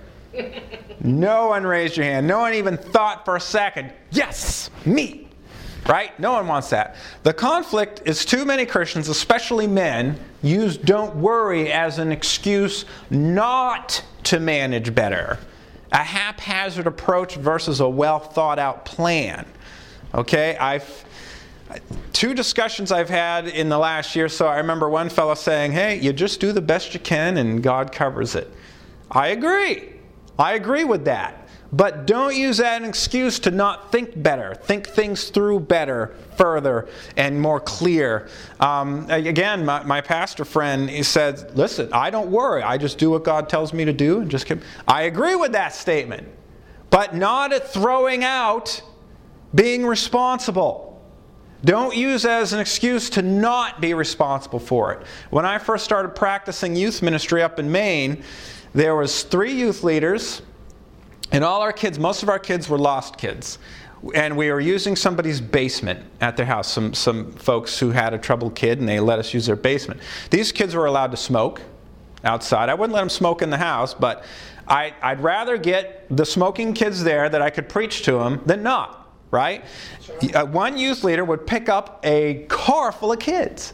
no 1.00 1.48
one 1.50 1.64
raised 1.66 1.96
your 1.98 2.06
hand. 2.06 2.28
No 2.28 2.40
one 2.40 2.54
even 2.54 2.78
thought 2.78 3.24
for 3.24 3.36
a 3.36 3.42
second, 3.42 3.92
yes, 4.12 4.70
me. 4.86 5.28
right? 5.88 6.18
No 6.20 6.34
one 6.34 6.48
wants 6.48 6.70
that. 6.72 6.96
The 7.24 7.34
conflict 7.34 8.02
is 8.06 8.26
too 8.26 8.46
many 8.46 8.66
Christians, 8.66 9.10
especially 9.10 9.68
men, 9.68 10.20
use 10.42 10.78
don't 10.78 11.16
worry 11.16 11.72
as 11.72 12.00
an 12.00 12.12
excuse 12.12 12.86
not 13.10 14.04
to 14.24 14.40
manage 14.40 14.94
better. 14.96 15.40
A 15.92 15.98
haphazard 15.98 16.88
approach 16.88 17.36
versus 17.36 17.80
a 17.80 17.88
well 17.88 18.20
thought 18.20 18.60
out 18.60 18.86
plan. 18.86 19.46
Okay, 20.16 20.58
I've 20.58 21.06
two 22.14 22.34
discussions 22.34 22.92
I've 22.92 23.10
had 23.10 23.48
in 23.48 23.70
the 23.70 23.78
last 23.78 24.16
year. 24.16 24.30
So 24.30 24.48
I 24.48 24.58
remember 24.58 24.90
one 24.90 25.10
fellow 25.10 25.36
saying, 25.36 25.72
"Hey, 25.72 26.00
you 26.00 26.14
just 26.14 26.40
do 26.40 26.52
the 26.52 26.62
best 26.62 26.94
you 26.94 27.00
can, 27.00 27.38
and 27.38 27.62
God 27.62 27.92
covers 27.92 28.36
it." 28.36 28.52
I 29.12 29.28
agree. 29.28 29.90
I 30.38 30.54
agree 30.54 30.84
with 30.84 31.06
that. 31.06 31.44
But 31.74 32.06
don't 32.06 32.36
use 32.36 32.58
that 32.58 32.76
as 32.76 32.84
an 32.84 32.90
excuse 32.90 33.40
to 33.40 33.52
not 33.52 33.92
think 33.92 34.22
better. 34.22 34.54
Think 34.54 34.88
things 34.88 35.30
through 35.30 35.62
better, 35.62 36.14
further, 36.38 36.88
and 37.18 37.42
more 37.42 37.60
clear. 37.60 38.30
Um, 38.60 39.10
again, 39.10 39.66
my, 39.66 39.82
my, 39.82 40.00
pastor 40.00 40.46
friend 40.46 40.88
he 40.88 41.02
said, 41.02 41.58
"Listen, 41.58 41.90
I 41.92 42.12
don't 42.12 42.30
worry. 42.30 42.62
I 42.62 42.78
just 42.78 43.00
do 43.00 43.10
what 43.10 43.24
God 43.24 43.50
tells 43.50 43.74
me 43.74 43.86
to 43.86 43.94
do, 43.94 44.20
and 44.20 44.30
just 44.30 44.46
keep." 44.46 44.60
I 44.88 45.04
agree 45.04 45.36
with 45.36 45.54
that 45.54 45.74
statement, 45.74 46.28
but 46.92 47.16
not 47.16 47.52
at 47.52 47.74
throwing 47.74 48.24
out 48.24 48.84
being 49.56 49.84
responsible. 49.84 50.93
Don't 51.66 51.96
use 51.96 52.26
as 52.26 52.52
an 52.52 52.60
excuse 52.60 53.10
to 53.12 53.22
not 53.22 53.80
be 53.80 53.94
responsible 53.94 54.60
for 54.60 54.92
it. 54.94 55.08
When 55.30 55.46
I 55.46 55.60
first 55.60 55.86
started 55.86 56.10
practicing 56.10 56.76
youth 56.76 57.02
ministry 57.02 57.42
up 57.42 57.58
in 57.58 57.72
Maine, 57.72 58.24
there 58.74 58.96
was 58.96 59.24
three 59.24 59.54
youth 59.54 59.82
leaders, 59.84 60.42
and 61.32 61.44
all 61.44 61.62
our 61.62 61.72
kids, 61.72 61.98
most 61.98 62.22
of 62.22 62.28
our 62.28 62.40
kids 62.40 62.68
were 62.68 62.78
lost 62.78 63.18
kids. 63.18 63.60
And 64.14 64.36
we 64.36 64.52
were 64.52 64.60
using 64.60 64.98
somebody's 64.98 65.40
basement 65.40 66.04
at 66.20 66.36
their 66.36 66.46
house, 66.46 66.68
some, 66.68 66.94
some 66.94 67.32
folks 67.32 67.80
who 67.80 67.92
had 67.92 68.14
a 68.14 68.18
troubled 68.18 68.56
kid, 68.56 68.80
and 68.80 68.90
they 68.90 69.00
let 69.00 69.18
us 69.18 69.34
use 69.34 69.46
their 69.46 69.56
basement. 69.56 70.02
These 70.32 70.52
kids 70.52 70.76
were 70.76 70.86
allowed 70.86 71.12
to 71.12 71.18
smoke 71.18 71.62
outside. 72.26 72.68
I 72.68 72.74
wouldn't 72.74 72.94
let 72.94 73.02
them 73.02 73.10
smoke 73.10 73.42
in 73.42 73.50
the 73.50 73.58
house, 73.58 73.94
but 73.94 74.26
I, 74.68 74.94
I'd 75.02 75.22
rather 75.22 75.58
get 75.58 76.06
the 76.10 76.26
smoking 76.26 76.74
kids 76.74 77.06
there 77.06 77.30
that 77.30 77.42
I 77.42 77.50
could 77.50 77.70
preach 77.70 78.02
to 78.04 78.14
them 78.14 78.42
than 78.46 78.64
not 78.64 79.03
right? 79.34 79.66
Uh, 80.34 80.46
one 80.46 80.78
youth 80.78 81.04
leader 81.04 81.26
would 81.26 81.46
pick 81.46 81.68
up 81.68 82.00
a 82.04 82.46
car 82.48 82.92
full 82.92 83.12
of 83.12 83.20
kids. 83.20 83.74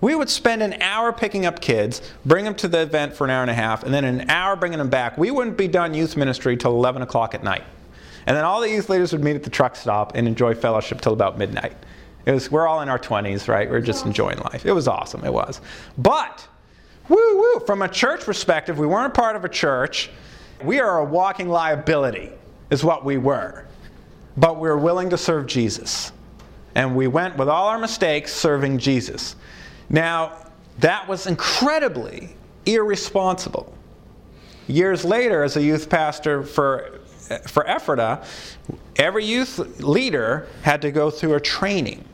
We 0.00 0.14
would 0.14 0.28
spend 0.28 0.62
an 0.62 0.82
hour 0.82 1.12
picking 1.12 1.46
up 1.46 1.60
kids, 1.60 2.02
bring 2.26 2.44
them 2.44 2.54
to 2.56 2.68
the 2.68 2.82
event 2.82 3.14
for 3.14 3.24
an 3.24 3.30
hour 3.30 3.42
and 3.42 3.50
a 3.50 3.54
half, 3.54 3.84
and 3.84 3.94
then 3.94 4.04
an 4.04 4.28
hour 4.28 4.56
bringing 4.56 4.78
them 4.78 4.90
back. 4.90 5.16
We 5.16 5.30
wouldn't 5.30 5.56
be 5.56 5.68
done 5.68 5.94
youth 5.94 6.16
ministry 6.16 6.56
till 6.56 6.72
11 6.72 7.02
o'clock 7.02 7.34
at 7.34 7.44
night. 7.44 7.64
And 8.26 8.36
then 8.36 8.44
all 8.44 8.60
the 8.60 8.68
youth 8.68 8.88
leaders 8.88 9.12
would 9.12 9.22
meet 9.22 9.36
at 9.36 9.44
the 9.44 9.50
truck 9.50 9.76
stop 9.76 10.12
and 10.14 10.26
enjoy 10.26 10.54
fellowship 10.54 11.00
till 11.00 11.12
about 11.12 11.38
midnight. 11.38 11.76
It 12.26 12.32
was, 12.32 12.50
we're 12.50 12.66
all 12.66 12.80
in 12.80 12.88
our 12.88 12.98
20s, 12.98 13.48
right? 13.48 13.70
We're 13.70 13.80
just 13.80 14.06
enjoying 14.06 14.38
life. 14.38 14.64
It 14.64 14.72
was 14.72 14.88
awesome, 14.88 15.24
it 15.24 15.32
was. 15.32 15.60
But, 15.98 16.46
woo 17.08 17.36
woo, 17.36 17.60
from 17.66 17.82
a 17.82 17.88
church 17.88 18.22
perspective, 18.22 18.78
we 18.78 18.86
weren't 18.86 19.12
part 19.12 19.36
of 19.36 19.44
a 19.44 19.48
church. 19.48 20.10
We 20.62 20.80
are 20.80 20.98
a 21.00 21.04
walking 21.04 21.50
liability, 21.50 22.30
is 22.70 22.82
what 22.82 23.04
we 23.04 23.18
were 23.18 23.66
but 24.36 24.58
we 24.58 24.68
were 24.68 24.78
willing 24.78 25.10
to 25.10 25.18
serve 25.18 25.46
Jesus. 25.46 26.12
And 26.74 26.96
we 26.96 27.06
went 27.06 27.36
with 27.36 27.48
all 27.48 27.68
our 27.68 27.78
mistakes 27.78 28.32
serving 28.32 28.78
Jesus. 28.78 29.36
Now, 29.88 30.32
that 30.78 31.06
was 31.06 31.26
incredibly 31.26 32.34
irresponsible. 32.66 33.72
Years 34.66 35.04
later, 35.04 35.44
as 35.44 35.56
a 35.56 35.62
youth 35.62 35.88
pastor 35.88 36.42
for, 36.42 37.00
for 37.46 37.64
Ephrata, 37.68 38.24
every 38.96 39.24
youth 39.24 39.58
leader 39.80 40.48
had 40.62 40.82
to 40.82 40.90
go 40.90 41.10
through 41.10 41.34
a 41.34 41.40
training 41.40 42.04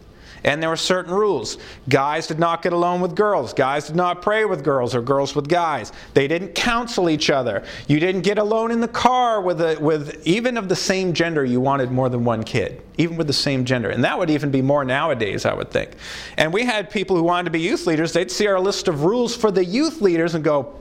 and 0.44 0.62
there 0.62 0.70
were 0.70 0.76
certain 0.76 1.12
rules. 1.12 1.58
Guys 1.88 2.26
did 2.26 2.38
not 2.38 2.62
get 2.62 2.72
alone 2.72 3.00
with 3.00 3.14
girls. 3.14 3.52
Guys 3.52 3.86
did 3.86 3.96
not 3.96 4.22
pray 4.22 4.44
with 4.44 4.64
girls 4.64 4.94
or 4.94 5.02
girls 5.02 5.34
with 5.34 5.48
guys. 5.48 5.92
They 6.14 6.28
didn't 6.28 6.54
counsel 6.54 7.10
each 7.10 7.30
other. 7.30 7.64
You 7.88 8.00
didn't 8.00 8.22
get 8.22 8.38
alone 8.38 8.70
in 8.70 8.80
the 8.80 8.88
car 8.88 9.40
with, 9.40 9.60
a, 9.60 9.76
with 9.80 10.26
even 10.26 10.56
of 10.56 10.68
the 10.68 10.76
same 10.76 11.12
gender, 11.12 11.44
you 11.44 11.60
wanted 11.60 11.90
more 11.90 12.08
than 12.08 12.24
one 12.24 12.42
kid, 12.42 12.82
even 12.98 13.16
with 13.16 13.26
the 13.26 13.32
same 13.32 13.64
gender. 13.64 13.90
And 13.90 14.04
that 14.04 14.18
would 14.18 14.30
even 14.30 14.50
be 14.50 14.62
more 14.62 14.84
nowadays, 14.84 15.44
I 15.44 15.54
would 15.54 15.70
think. 15.70 15.90
And 16.36 16.52
we 16.52 16.64
had 16.64 16.90
people 16.90 17.16
who 17.16 17.22
wanted 17.22 17.44
to 17.44 17.50
be 17.50 17.60
youth 17.60 17.86
leaders. 17.86 18.12
They'd 18.12 18.30
see 18.30 18.46
our 18.46 18.60
list 18.60 18.88
of 18.88 19.04
rules 19.04 19.36
for 19.36 19.50
the 19.50 19.64
youth 19.64 20.00
leaders 20.00 20.34
and 20.34 20.42
go, 20.42 20.78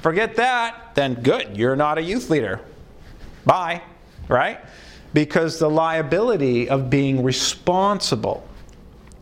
forget 0.00 0.36
that. 0.36 0.94
Then 0.94 1.14
good, 1.14 1.56
you're 1.56 1.76
not 1.76 1.98
a 1.98 2.02
youth 2.02 2.30
leader. 2.30 2.60
Bye. 3.44 3.82
Right? 4.28 4.58
Because 5.12 5.58
the 5.58 5.68
liability 5.68 6.68
of 6.68 6.88
being 6.88 7.22
responsible 7.22 8.46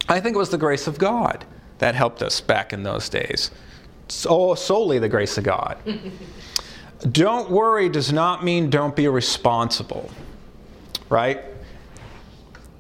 I 0.09 0.21
think 0.21 0.35
it 0.35 0.39
was 0.39 0.51
the 0.51 0.59
grace 0.59 0.87
of 0.87 0.99
God 0.99 1.45
that 1.79 1.95
helped 1.95 2.23
us 2.23 2.41
back 2.41 2.73
in 2.73 2.83
those 2.83 3.09
days. 3.09 3.51
So, 4.09 4.31
oh, 4.31 4.55
solely 4.55 4.99
the 4.99 5.09
grace 5.09 5.39
of 5.39 5.45
God. 5.45 5.79
don't 7.13 7.51
worry 7.51 7.89
does 7.89 8.13
not 8.13 8.45
mean 8.45 8.71
don't 8.71 8.95
be 8.95 9.09
responsible, 9.09 10.11
right? 11.09 11.43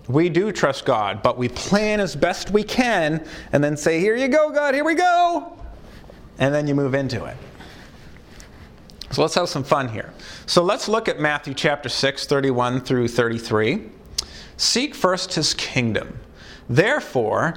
We 0.08 0.28
do 0.28 0.52
trust 0.52 0.84
God, 0.84 1.22
but 1.22 1.38
we 1.38 1.48
plan 1.48 2.00
as 2.00 2.14
best 2.14 2.50
we 2.50 2.64
can 2.64 3.26
and 3.52 3.62
then 3.62 3.76
say, 3.76 4.00
Here 4.00 4.16
you 4.16 4.28
go, 4.28 4.50
God, 4.50 4.74
here 4.74 4.84
we 4.84 4.94
go. 4.94 5.58
And 6.38 6.54
then 6.54 6.66
you 6.66 6.74
move 6.74 6.94
into 6.94 7.24
it. 7.24 7.36
So 9.10 9.22
let's 9.22 9.34
have 9.34 9.48
some 9.48 9.62
fun 9.62 9.88
here. 9.88 10.12
So 10.46 10.62
let's 10.62 10.88
look 10.88 11.08
at 11.08 11.20
Matthew 11.20 11.54
chapter 11.54 11.88
6, 11.88 12.26
31 12.26 12.80
through 12.80 13.08
33. 13.08 13.90
Seek 14.56 14.94
first 14.94 15.34
his 15.34 15.54
kingdom 15.54 16.18
Therefore, 16.68 17.54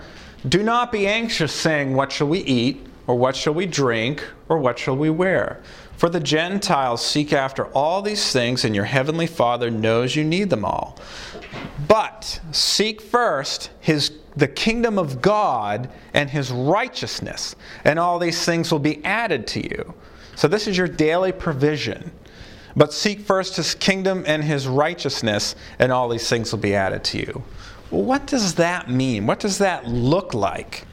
do 0.47 0.61
not 0.61 0.91
be 0.91 1.07
anxious, 1.07 1.53
saying, 1.53 1.95
What 1.95 2.11
shall 2.11 2.27
we 2.27 2.39
eat? 2.39 2.85
Or 3.07 3.15
what 3.15 3.35
shall 3.35 3.53
we 3.53 3.65
drink? 3.65 4.23
Or 4.49 4.57
what 4.57 4.79
shall 4.79 4.97
we 4.97 5.09
wear? 5.09 5.61
For 5.95 6.09
the 6.09 6.19
Gentiles 6.19 7.05
seek 7.05 7.31
after 7.31 7.65
all 7.67 8.01
these 8.01 8.31
things, 8.31 8.65
and 8.65 8.75
your 8.75 8.85
heavenly 8.85 9.27
Father 9.27 9.69
knows 9.71 10.15
you 10.15 10.23
need 10.23 10.49
them 10.49 10.65
all. 10.65 10.99
But 11.87 12.39
seek 12.51 13.01
first 13.01 13.69
his 13.79 14.11
the 14.35 14.47
kingdom 14.47 14.99
of 14.99 15.21
God 15.21 15.89
and 16.13 16.29
his 16.29 16.51
righteousness, 16.51 17.55
and 17.85 17.97
all 17.97 18.19
these 18.19 18.43
things 18.43 18.71
will 18.71 18.79
be 18.79 19.03
added 19.05 19.47
to 19.47 19.63
you. 19.63 19.93
So 20.35 20.49
this 20.49 20.67
is 20.67 20.77
your 20.77 20.89
daily 20.89 21.31
provision. 21.31 22.11
But 22.75 22.91
seek 22.91 23.21
first 23.21 23.55
his 23.55 23.73
kingdom 23.73 24.25
and 24.27 24.43
his 24.43 24.67
righteousness, 24.67 25.55
and 25.79 25.91
all 25.93 26.09
these 26.09 26.27
things 26.27 26.51
will 26.51 26.59
be 26.59 26.75
added 26.75 27.05
to 27.05 27.19
you. 27.19 27.43
Well, 27.91 28.03
what 28.03 28.27
does 28.27 28.55
that 28.55 28.89
mean? 28.89 29.27
What 29.27 29.39
does 29.39 29.59
that 29.59 29.87
look 29.87 30.33
like? 30.33 30.85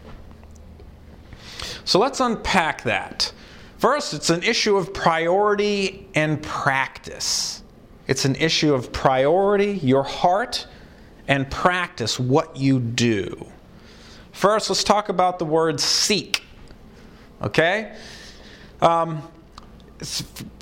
So 1.85 1.99
let's 1.99 2.21
unpack 2.21 2.83
that. 2.83 3.33
First, 3.79 4.15
it's 4.15 4.31
an 4.31 4.43
issue 4.43 4.77
of 4.77 4.95
priority 4.95 6.07
and 6.15 6.41
practice. 6.43 7.63
It's 8.07 8.25
an 8.25 8.37
issue 8.37 8.75
of 8.75 8.93
priority, 8.93 9.73
your 9.79 10.05
heart, 10.05 10.67
and 11.27 11.51
practice, 11.51 12.19
what 12.19 12.57
you 12.57 12.79
do. 12.79 13.47
First, 14.33 14.71
let's 14.71 14.85
talk 14.85 15.09
about 15.09 15.39
the 15.39 15.45
word 15.45 15.81
seek. 15.81 16.45
Okay? 17.43 17.95
Um, 18.81 19.29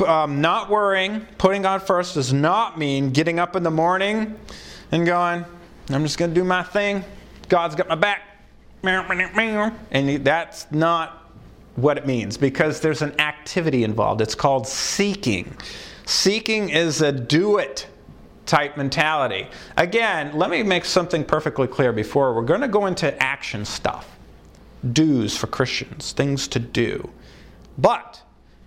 um, 0.06 0.40
not 0.40 0.70
worrying, 0.70 1.26
putting 1.38 1.62
God 1.62 1.82
first 1.82 2.14
does 2.14 2.32
not 2.32 2.78
mean 2.78 3.10
getting 3.10 3.38
up 3.38 3.56
in 3.56 3.62
the 3.62 3.70
morning 3.70 4.38
and 4.92 5.06
going, 5.06 5.44
I'm 5.94 6.02
just 6.02 6.18
going 6.18 6.32
to 6.32 6.34
do 6.34 6.44
my 6.44 6.62
thing. 6.62 7.04
God's 7.48 7.74
got 7.74 7.88
my 7.88 7.94
back. 7.94 8.22
And 9.90 10.24
that's 10.24 10.70
not 10.70 11.30
what 11.76 11.98
it 11.98 12.06
means 12.06 12.36
because 12.36 12.80
there's 12.80 13.02
an 13.02 13.18
activity 13.20 13.84
involved. 13.84 14.20
It's 14.20 14.34
called 14.34 14.66
seeking. 14.66 15.56
Seeking 16.06 16.70
is 16.70 17.02
a 17.02 17.12
do 17.12 17.58
it 17.58 17.86
type 18.46 18.76
mentality. 18.76 19.46
Again, 19.76 20.36
let 20.36 20.50
me 20.50 20.62
make 20.62 20.84
something 20.84 21.24
perfectly 21.24 21.68
clear 21.68 21.92
before 21.92 22.34
we're 22.34 22.42
going 22.42 22.62
to 22.62 22.68
go 22.68 22.86
into 22.86 23.20
action 23.22 23.64
stuff. 23.64 24.18
Do's 24.92 25.36
for 25.36 25.46
Christians, 25.46 26.12
things 26.12 26.48
to 26.48 26.58
do. 26.58 27.10
But 27.78 28.20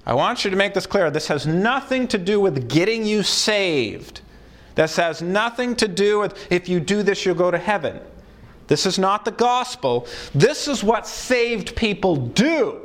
I 0.06 0.14
want 0.14 0.46
you 0.46 0.52
to 0.52 0.58
make 0.58 0.74
this 0.74 0.86
clear. 0.86 1.10
This 1.12 1.28
has 1.28 1.46
nothing 1.46 2.08
to 2.10 2.18
do 2.18 2.40
with 2.40 2.70
getting 2.70 3.06
you 3.06 3.24
saved. 3.24 4.22
This 4.76 4.96
has 4.98 5.22
nothing 5.22 5.76
to 5.78 5.88
do 5.88 6.20
with 6.20 6.52
if 6.52 6.68
you 6.68 6.80
do 6.80 7.04
this, 7.04 7.26
you'll 7.26 7.36
go 7.36 7.52
to 7.52 7.58
heaven. 7.58 8.00
This 8.68 8.86
is 8.86 8.98
not 8.98 9.26
the 9.26 9.32
gospel. 9.32 10.08
This 10.34 10.68
is 10.68 10.84
what 10.84 11.08
saved 11.08 11.76
people 11.76 12.16
do. 12.16 12.82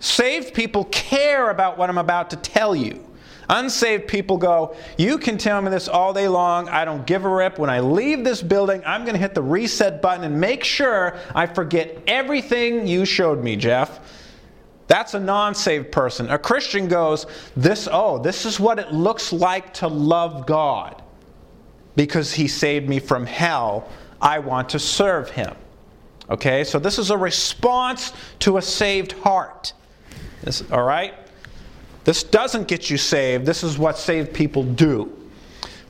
Saved 0.00 0.54
people 0.54 0.84
care 0.84 1.50
about 1.50 1.76
what 1.76 1.90
I'm 1.90 1.98
about 1.98 2.30
to 2.30 2.36
tell 2.36 2.74
you. 2.74 3.04
Unsaved 3.50 4.06
people 4.06 4.36
go, 4.36 4.76
You 4.98 5.16
can 5.18 5.38
tell 5.38 5.60
me 5.62 5.70
this 5.70 5.88
all 5.88 6.12
day 6.12 6.28
long. 6.28 6.68
I 6.68 6.84
don't 6.84 7.06
give 7.06 7.24
a 7.24 7.28
rip. 7.28 7.58
When 7.58 7.70
I 7.70 7.80
leave 7.80 8.22
this 8.22 8.42
building, 8.42 8.82
I'm 8.84 9.02
going 9.02 9.14
to 9.14 9.20
hit 9.20 9.34
the 9.34 9.42
reset 9.42 10.02
button 10.02 10.24
and 10.24 10.38
make 10.38 10.64
sure 10.64 11.16
I 11.34 11.46
forget 11.46 11.98
everything 12.06 12.86
you 12.86 13.06
showed 13.06 13.42
me, 13.42 13.56
Jeff. 13.56 14.00
That's 14.88 15.14
a 15.14 15.20
non 15.20 15.54
saved 15.54 15.92
person. 15.92 16.28
A 16.30 16.38
Christian 16.38 16.88
goes, 16.88 17.26
This, 17.56 17.88
oh, 17.90 18.18
this 18.18 18.44
is 18.44 18.58
what 18.58 18.78
it 18.80 18.92
looks 18.92 19.32
like 19.32 19.72
to 19.74 19.86
love 19.88 20.46
God. 20.46 21.02
because 21.94 22.32
he 22.32 22.48
saved 22.48 22.88
me 22.88 22.98
from 23.00 23.26
hell. 23.26 23.88
I 24.20 24.38
want 24.38 24.68
to 24.70 24.78
serve 24.78 25.30
him. 25.30 25.54
Okay, 26.30 26.62
so 26.64 26.78
this 26.78 26.98
is 26.98 27.10
a 27.10 27.16
response 27.16 28.12
to 28.40 28.56
a 28.56 28.62
saved 28.62 29.12
heart. 29.12 29.72
This, 30.42 30.62
all 30.70 30.84
right? 30.84 31.14
This 32.04 32.22
doesn't 32.22 32.68
get 32.68 32.88
you 32.88 32.98
saved. 32.98 33.46
This 33.46 33.64
is 33.64 33.78
what 33.78 33.98
saved 33.98 34.32
people 34.32 34.62
do. 34.62 35.12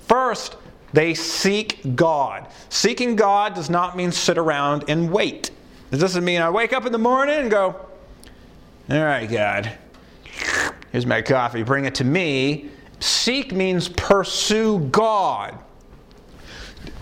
First, 0.07 0.57
they 0.93 1.13
seek 1.15 1.95
God. 1.95 2.47
Seeking 2.71 3.15
God 3.15 3.55
does 3.55 3.69
not 3.69 3.97
mean 3.97 4.11
sit 4.11 4.39
around 4.39 4.85
and 4.89 5.13
wait. 5.13 5.51
It 5.93 5.99
doesn't 5.99 6.25
mean 6.25 6.41
I 6.41 6.51
wake 6.51 6.73
up 6.73 6.87
in 6.87 6.93
the 6.93 6.99
morning 6.99 7.37
and 7.37 7.51
go, 7.51 7.77
All 8.91 9.05
right, 9.05 9.31
God, 9.31 9.71
here's 10.93 11.05
my 11.05 11.21
coffee, 11.21 11.63
bring 11.63 11.85
it 11.85 11.95
to 11.97 12.05
me. 12.05 12.71
Seek 13.01 13.53
means 13.53 13.87
pursue 13.87 14.79
God. 14.79 15.59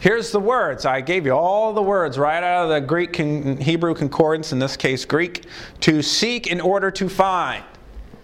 Here's 0.01 0.33
the 0.33 0.41
words. 0.41 0.85
I 0.85 1.01
gave 1.01 1.27
you 1.27 1.33
all 1.33 1.73
the 1.73 1.83
words 1.83 2.19
right 2.19 2.43
out 2.43 2.65
of 2.65 2.71
the 2.71 2.81
Greek 2.81 3.21
and 3.21 3.63
Hebrew 3.63 3.95
concordance, 3.95 4.51
in 4.51 4.59
this 4.59 4.77
case 4.77 5.05
Greek, 5.05 5.45
to 5.83 6.03
seek 6.03 6.49
in 6.49 6.61
order 6.61 6.91
to 6.91 7.09
find. 7.09 7.63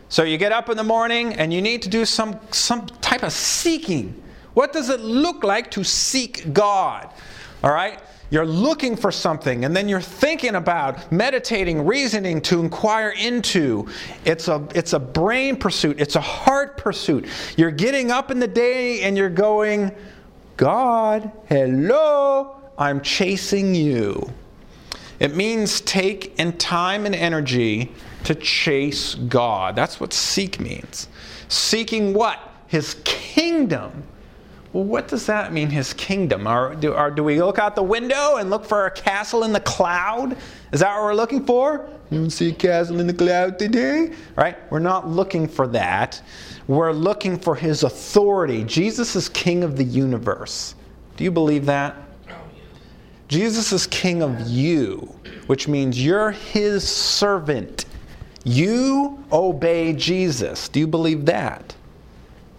So 0.09 0.25
you 0.25 0.39
get 0.39 0.51
up 0.51 0.69
in 0.69 0.77
the 0.77 0.83
morning 0.83 1.35
and 1.35 1.55
you 1.55 1.63
need 1.63 1.83
to 1.83 1.89
do 1.89 2.05
some, 2.05 2.41
some 2.51 2.87
type 2.87 3.23
of 3.23 3.33
seeking. 3.33 4.21
What 4.55 4.73
does 4.73 4.89
it 4.89 4.99
look 4.99 5.45
like 5.45 5.71
to 5.71 5.85
seek 5.85 6.53
God? 6.53 7.09
All 7.63 7.73
right? 7.73 8.01
You're 8.33 8.47
looking 8.47 8.97
for 8.97 9.13
something 9.13 9.67
and 9.67 9.77
then 9.77 9.91
you're 9.91 10.01
thinking 10.01 10.55
about, 10.55 11.13
meditating, 11.13 11.85
reasoning 11.85 12.41
to 12.41 12.61
inquire 12.61 13.11
into. 13.11 13.87
It's 14.25 14.49
a, 14.49 14.67
it's 14.75 14.95
a 14.95 14.99
brain 14.99 15.55
pursuit, 15.57 16.01
it's 16.01 16.17
a 16.17 16.21
heart 16.23 16.79
pursuit. 16.79 17.29
You're 17.59 17.71
getting 17.71 18.11
up 18.11 18.31
in 18.31 18.39
the 18.39 18.49
day 18.49 19.03
and 19.03 19.19
you're 19.19 19.29
going, 19.29 19.95
God, 20.57 21.31
hello, 21.51 22.57
I'm 22.79 23.03
chasing 23.03 23.75
you. 23.75 24.33
It 25.21 25.37
means 25.37 25.83
take 25.83 26.41
in 26.41 26.57
time 26.57 27.05
and 27.05 27.15
energy 27.15 27.93
to 28.25 28.35
chase 28.35 29.15
God. 29.15 29.77
That's 29.77 30.01
what 30.01 30.15
seek 30.15 30.59
means. 30.59 31.09
Seeking 31.49 32.15
what? 32.15 32.41
His 32.67 32.97
kingdom. 33.05 34.05
What 34.73 35.07
does 35.09 35.27
that 35.27 35.53
mean, 35.53 35.69
his 35.69 35.93
kingdom? 35.93 36.49
Or 36.49 36.75
do, 36.75 36.97
do 37.15 37.23
we 37.23 37.43
look 37.43 37.59
out 37.59 37.77
the 37.77 37.83
window 37.83 38.37
and 38.37 38.49
look 38.49 38.65
for 38.65 38.87
a 38.87 38.91
castle 38.91 39.45
in 39.45 39.53
the 39.53 39.61
cloud? 39.61 40.37
Is 40.73 40.81
that 40.81 40.95
what 40.95 41.05
we're 41.05 41.15
looking 41.15 41.45
for? 41.45 41.91
You 42.11 42.21
don't 42.21 42.31
see 42.31 42.49
a 42.49 42.55
castle 42.55 42.99
in 42.99 43.07
the 43.07 43.13
cloud 43.13 43.59
today? 43.59 44.13
Right? 44.35 44.57
We're 44.71 44.79
not 44.79 45.09
looking 45.09 45.47
for 45.47 45.67
that. 45.69 46.23
We're 46.69 46.93
looking 46.93 47.39
for 47.39 47.55
his 47.55 47.83
authority. 47.83 48.65
Jesus 48.65 49.15
is 49.15 49.29
king 49.29 49.63
of 49.63 49.77
the 49.77 49.85
universe. 49.85 50.75
Do 51.19 51.25
you 51.25 51.31
believe 51.31 51.67
that? 51.67 51.97
Jesus 53.29 53.73
is 53.73 53.87
king 53.87 54.23
of 54.23 54.41
you, 54.43 55.15
which 55.47 55.69
means 55.69 56.03
you're 56.03 56.31
his 56.31 56.87
servant. 56.87 57.87
You 58.45 59.23
obey 59.33 59.93
Jesus. 59.93 60.69
Do 60.69 60.81
you 60.81 60.87
believe 60.87 61.27
that? 61.27 61.75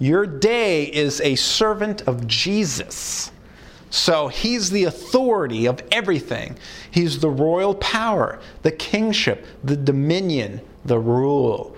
Your 0.03 0.25
day 0.25 0.83
is 0.83 1.21
a 1.21 1.35
servant 1.35 2.01
of 2.07 2.27
Jesus. 2.27 3.31
So 3.89 4.27
he's 4.27 4.69
the 4.69 4.83
authority 4.83 5.65
of 5.65 5.81
everything. 5.93 6.57
He's 6.91 7.19
the 7.19 7.29
royal 7.29 7.73
power, 7.75 8.41
the 8.63 8.71
kingship, 8.73 9.45
the 9.63 9.77
dominion, 9.77 10.59
the 10.83 10.99
rule. 10.99 11.77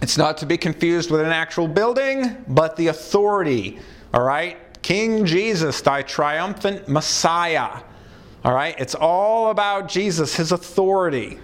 It's 0.00 0.16
not 0.16 0.38
to 0.38 0.46
be 0.46 0.56
confused 0.56 1.10
with 1.10 1.20
an 1.20 1.26
actual 1.26 1.68
building, 1.68 2.42
but 2.48 2.74
the 2.74 2.86
authority. 2.86 3.78
All 4.14 4.22
right? 4.22 4.56
King 4.80 5.26
Jesus, 5.26 5.82
thy 5.82 6.00
triumphant 6.00 6.88
Messiah. 6.88 7.82
All 8.46 8.54
right? 8.54 8.74
It's 8.78 8.94
all 8.94 9.50
about 9.50 9.88
Jesus, 9.88 10.36
his 10.36 10.52
authority. 10.52 11.38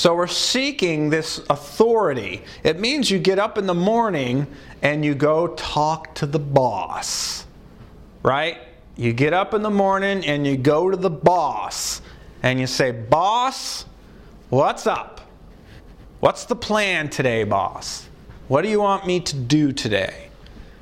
So 0.00 0.14
we're 0.14 0.28
seeking 0.28 1.10
this 1.10 1.42
authority. 1.50 2.42
It 2.64 2.80
means 2.80 3.10
you 3.10 3.18
get 3.18 3.38
up 3.38 3.58
in 3.58 3.66
the 3.66 3.74
morning 3.74 4.46
and 4.80 5.04
you 5.04 5.14
go 5.14 5.48
talk 5.48 6.14
to 6.14 6.24
the 6.26 6.38
boss. 6.38 7.44
Right? 8.22 8.56
You 8.96 9.12
get 9.12 9.34
up 9.34 9.52
in 9.52 9.60
the 9.60 9.68
morning 9.68 10.24
and 10.24 10.46
you 10.46 10.56
go 10.56 10.90
to 10.90 10.96
the 10.96 11.10
boss 11.10 12.00
and 12.42 12.58
you 12.58 12.66
say, 12.66 12.92
Boss, 12.92 13.84
what's 14.48 14.86
up? 14.86 15.20
What's 16.20 16.46
the 16.46 16.56
plan 16.56 17.10
today, 17.10 17.44
boss? 17.44 18.08
What 18.48 18.62
do 18.62 18.70
you 18.70 18.80
want 18.80 19.06
me 19.06 19.20
to 19.20 19.36
do 19.36 19.70
today? 19.70 20.30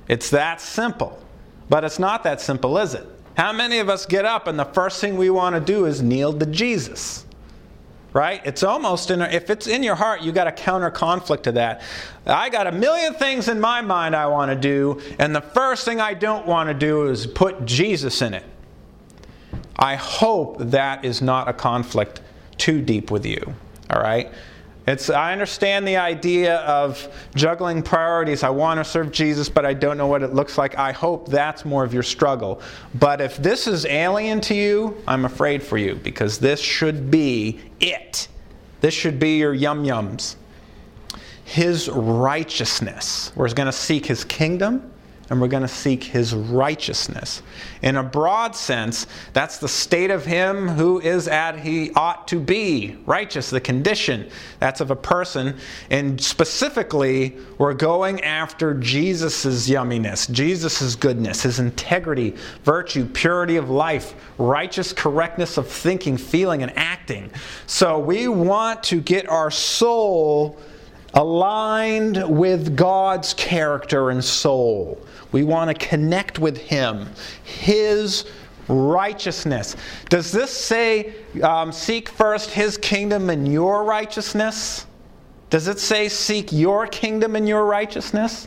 It's 0.06 0.30
that 0.30 0.60
simple. 0.60 1.20
But 1.68 1.82
it's 1.82 1.98
not 1.98 2.22
that 2.22 2.40
simple, 2.40 2.78
is 2.78 2.94
it? 2.94 3.04
How 3.36 3.52
many 3.52 3.80
of 3.80 3.88
us 3.88 4.06
get 4.06 4.24
up 4.24 4.46
and 4.46 4.56
the 4.56 4.64
first 4.64 5.00
thing 5.00 5.16
we 5.16 5.28
want 5.28 5.56
to 5.56 5.60
do 5.60 5.86
is 5.86 6.02
kneel 6.02 6.38
to 6.38 6.46
Jesus? 6.46 7.24
Right? 8.18 8.42
It's 8.44 8.64
almost 8.64 9.12
in 9.12 9.22
if 9.22 9.48
it's 9.48 9.68
in 9.68 9.84
your 9.84 9.94
heart, 9.94 10.22
you 10.22 10.32
got 10.32 10.48
a 10.48 10.52
counter 10.52 10.90
conflict 10.90 11.44
to 11.44 11.52
that. 11.52 11.82
I 12.26 12.50
got 12.50 12.66
a 12.66 12.72
million 12.72 13.14
things 13.14 13.46
in 13.46 13.60
my 13.60 13.80
mind 13.80 14.16
I 14.16 14.26
want 14.26 14.50
to 14.50 14.56
do, 14.56 15.00
and 15.20 15.32
the 15.32 15.40
first 15.40 15.84
thing 15.84 16.00
I 16.00 16.14
don't 16.14 16.44
want 16.44 16.68
to 16.68 16.74
do 16.74 17.06
is 17.06 17.28
put 17.28 17.64
Jesus 17.64 18.20
in 18.20 18.34
it. 18.34 18.42
I 19.76 19.94
hope 19.94 20.56
that 20.58 21.04
is 21.04 21.22
not 21.22 21.48
a 21.48 21.52
conflict 21.52 22.20
too 22.56 22.82
deep 22.82 23.12
with 23.12 23.24
you, 23.24 23.54
all 23.88 24.02
right? 24.02 24.32
It's, 24.88 25.10
I 25.10 25.32
understand 25.32 25.86
the 25.86 25.98
idea 25.98 26.60
of 26.60 27.14
juggling 27.34 27.82
priorities. 27.82 28.42
I 28.42 28.48
want 28.48 28.78
to 28.78 28.84
serve 28.84 29.12
Jesus, 29.12 29.50
but 29.50 29.66
I 29.66 29.74
don't 29.74 29.98
know 29.98 30.06
what 30.06 30.22
it 30.22 30.32
looks 30.32 30.56
like. 30.56 30.78
I 30.78 30.92
hope 30.92 31.28
that's 31.28 31.66
more 31.66 31.84
of 31.84 31.92
your 31.92 32.02
struggle. 32.02 32.62
But 32.94 33.20
if 33.20 33.36
this 33.36 33.66
is 33.66 33.84
alien 33.84 34.40
to 34.42 34.54
you, 34.54 34.96
I'm 35.06 35.26
afraid 35.26 35.62
for 35.62 35.76
you 35.76 35.96
because 35.96 36.38
this 36.38 36.58
should 36.58 37.10
be 37.10 37.60
it. 37.80 38.28
This 38.80 38.94
should 38.94 39.18
be 39.18 39.36
your 39.36 39.52
yum 39.52 39.84
yums. 39.84 40.36
His 41.44 41.90
righteousness. 41.90 43.30
We're 43.36 43.52
going 43.52 43.66
to 43.66 43.72
seek 43.72 44.06
His 44.06 44.24
kingdom 44.24 44.90
and 45.30 45.40
we're 45.40 45.48
going 45.48 45.62
to 45.62 45.68
seek 45.68 46.04
his 46.04 46.34
righteousness. 46.34 47.42
In 47.82 47.96
a 47.96 48.02
broad 48.02 48.56
sense, 48.56 49.06
that's 49.32 49.58
the 49.58 49.68
state 49.68 50.10
of 50.10 50.24
him 50.24 50.68
who 50.68 51.00
is 51.00 51.28
at 51.28 51.58
he 51.58 51.92
ought 51.92 52.26
to 52.28 52.40
be, 52.40 52.96
righteous, 53.04 53.50
the 53.50 53.60
condition. 53.60 54.30
That's 54.58 54.80
of 54.80 54.90
a 54.90 54.96
person. 54.96 55.56
And 55.90 56.20
specifically, 56.20 57.36
we're 57.58 57.74
going 57.74 58.22
after 58.22 58.74
Jesus' 58.74 59.68
yumminess, 59.68 60.30
Jesus' 60.30 60.94
goodness, 60.94 61.42
his 61.42 61.58
integrity, 61.58 62.34
virtue, 62.64 63.04
purity 63.04 63.56
of 63.56 63.68
life, 63.68 64.14
righteous 64.38 64.92
correctness 64.92 65.58
of 65.58 65.68
thinking, 65.68 66.16
feeling, 66.16 66.62
and 66.62 66.76
acting. 66.76 67.30
So 67.66 67.98
we 67.98 68.28
want 68.28 68.82
to 68.84 69.00
get 69.00 69.28
our 69.28 69.50
soul 69.50 70.58
aligned 71.18 72.22
with 72.28 72.76
God's 72.76 73.34
character 73.34 74.10
and 74.10 74.24
soul. 74.24 75.04
We 75.32 75.42
want 75.42 75.68
to 75.68 75.86
connect 75.86 76.38
with 76.38 76.56
Him, 76.56 77.08
His 77.42 78.24
righteousness. 78.68 79.74
Does 80.08 80.30
this 80.30 80.52
say, 80.56 81.14
um, 81.42 81.72
seek 81.72 82.08
first 82.08 82.50
His 82.50 82.78
kingdom 82.78 83.30
and 83.30 83.52
your 83.52 83.82
righteousness? 83.82 84.86
Does 85.50 85.66
it 85.66 85.80
say, 85.80 86.08
seek 86.08 86.52
your 86.52 86.86
kingdom 86.86 87.34
and 87.34 87.48
your 87.48 87.64
righteousness? 87.64 88.46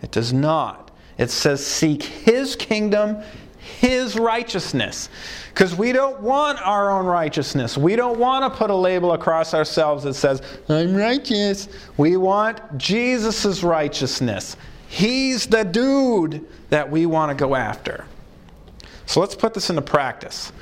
It 0.00 0.10
does 0.10 0.32
not. 0.32 0.90
It 1.18 1.30
says, 1.30 1.64
seek 1.64 2.02
His 2.02 2.56
kingdom, 2.56 3.22
His 3.80 4.18
righteousness. 4.18 5.08
Because 5.52 5.74
we 5.74 5.92
don't 5.92 6.20
want 6.20 6.58
our 6.62 6.90
own 6.90 7.06
righteousness. 7.06 7.76
We 7.76 7.96
don't 7.96 8.18
want 8.18 8.44
to 8.44 8.56
put 8.56 8.70
a 8.70 8.74
label 8.74 9.12
across 9.12 9.54
ourselves 9.54 10.04
that 10.04 10.14
says, 10.14 10.42
I'm 10.68 10.94
righteous. 10.94 11.68
We 11.96 12.16
want 12.16 12.78
Jesus' 12.78 13.62
righteousness. 13.62 14.56
He's 14.88 15.46
the 15.46 15.64
dude 15.64 16.46
that 16.70 16.90
we 16.90 17.06
want 17.06 17.36
to 17.36 17.44
go 17.44 17.54
after. 17.54 18.04
So 19.06 19.20
let's 19.20 19.34
put 19.34 19.54
this 19.54 19.70
into 19.70 19.82
practice. 19.82 20.52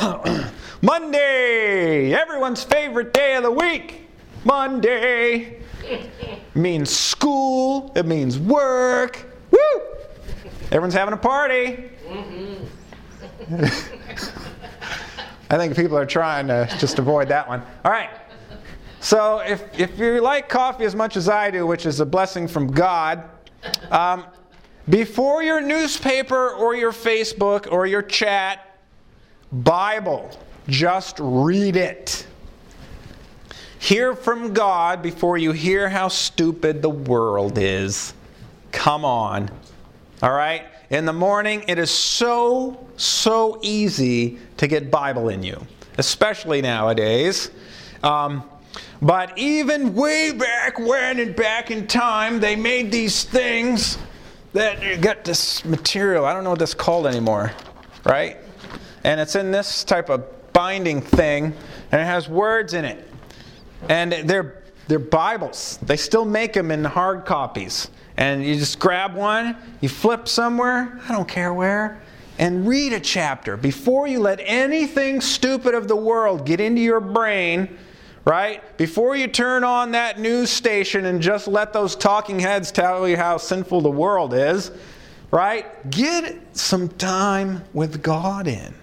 Monday, 0.82 2.12
everyone's 2.12 2.62
favorite 2.62 3.12
day 3.12 3.36
of 3.36 3.42
the 3.42 3.50
week. 3.50 4.08
Monday 4.44 5.60
means 6.54 6.90
school, 6.90 7.92
it 7.96 8.06
means 8.06 8.38
work. 8.38 9.24
Woo! 9.50 9.58
Everyone's 10.66 10.94
having 10.94 11.14
a 11.14 11.16
party. 11.18 11.90
I 15.48 15.56
think 15.56 15.76
people 15.76 15.96
are 15.96 16.06
trying 16.06 16.48
to 16.48 16.68
just 16.78 16.98
avoid 16.98 17.28
that 17.28 17.46
one. 17.48 17.62
All 17.84 17.92
right. 17.92 18.10
So 19.00 19.38
if, 19.38 19.62
if 19.78 19.98
you 19.98 20.20
like 20.20 20.48
coffee 20.48 20.84
as 20.84 20.94
much 20.94 21.16
as 21.16 21.28
I 21.28 21.50
do, 21.50 21.66
which 21.66 21.86
is 21.86 22.00
a 22.00 22.06
blessing 22.06 22.48
from 22.48 22.68
God, 22.72 23.24
um, 23.90 24.24
before 24.88 25.42
your 25.42 25.60
newspaper 25.60 26.50
or 26.50 26.74
your 26.74 26.92
Facebook 26.92 27.70
or 27.70 27.86
your 27.86 28.02
chat, 28.02 28.78
Bible, 29.52 30.36
just 30.68 31.16
read 31.20 31.76
it. 31.76 32.26
Hear 33.78 34.16
from 34.16 34.52
God 34.52 35.02
before 35.02 35.38
you 35.38 35.52
hear 35.52 35.88
how 35.88 36.08
stupid 36.08 36.82
the 36.82 36.90
world 36.90 37.58
is. 37.58 38.14
Come 38.72 39.04
on. 39.04 39.50
All 40.22 40.32
right? 40.32 40.66
In 40.88 41.04
the 41.04 41.12
morning, 41.12 41.64
it 41.66 41.78
is 41.78 41.90
so, 41.90 42.86
so 42.96 43.58
easy 43.60 44.38
to 44.58 44.68
get 44.68 44.88
Bible 44.88 45.30
in 45.30 45.42
you, 45.42 45.66
especially 45.98 46.62
nowadays. 46.62 47.50
Um, 48.04 48.44
but 49.02 49.36
even 49.36 49.94
way 49.94 50.32
back 50.32 50.78
when 50.78 51.18
and 51.18 51.34
back 51.34 51.72
in 51.72 51.88
time, 51.88 52.38
they 52.38 52.54
made 52.54 52.92
these 52.92 53.24
things 53.24 53.98
that 54.52 55.00
got 55.00 55.24
this 55.24 55.64
material. 55.64 56.24
I 56.24 56.32
don't 56.32 56.44
know 56.44 56.50
what 56.50 56.60
that's 56.60 56.74
called 56.74 57.08
anymore, 57.08 57.52
right? 58.04 58.36
And 59.02 59.20
it's 59.20 59.34
in 59.34 59.50
this 59.50 59.82
type 59.82 60.08
of 60.08 60.52
binding 60.52 61.00
thing, 61.00 61.52
and 61.90 62.00
it 62.00 62.04
has 62.04 62.28
words 62.28 62.74
in 62.74 62.84
it. 62.84 63.10
And 63.88 64.12
they're, 64.12 64.62
they're 64.86 65.00
Bibles. 65.00 65.78
They 65.82 65.96
still 65.96 66.24
make 66.24 66.52
them 66.52 66.70
in 66.70 66.84
hard 66.84 67.24
copies. 67.24 67.90
And 68.16 68.44
you 68.44 68.56
just 68.56 68.78
grab 68.78 69.14
one, 69.14 69.56
you 69.80 69.88
flip 69.88 70.26
somewhere, 70.26 71.00
I 71.08 71.12
don't 71.12 71.28
care 71.28 71.52
where, 71.52 72.00
and 72.38 72.66
read 72.66 72.92
a 72.92 73.00
chapter 73.00 73.56
before 73.56 74.06
you 74.06 74.20
let 74.20 74.40
anything 74.42 75.20
stupid 75.20 75.74
of 75.74 75.88
the 75.88 75.96
world 75.96 76.46
get 76.46 76.60
into 76.60 76.80
your 76.80 77.00
brain 77.00 77.76
right? 78.26 78.76
Before 78.76 79.14
you 79.14 79.28
turn 79.28 79.62
on 79.62 79.92
that 79.92 80.18
news 80.18 80.50
station 80.50 81.06
and 81.06 81.22
just 81.22 81.46
let 81.46 81.72
those 81.72 81.94
talking 81.94 82.40
heads 82.40 82.72
tell 82.72 83.08
you 83.08 83.16
how 83.16 83.38
sinful 83.38 83.80
the 83.82 83.90
world 83.90 84.34
is, 84.34 84.72
right? 85.30 85.90
Get 85.90 86.36
some 86.52 86.88
time 86.88 87.64
with 87.72 88.02
God 88.02 88.48
in, 88.48 88.74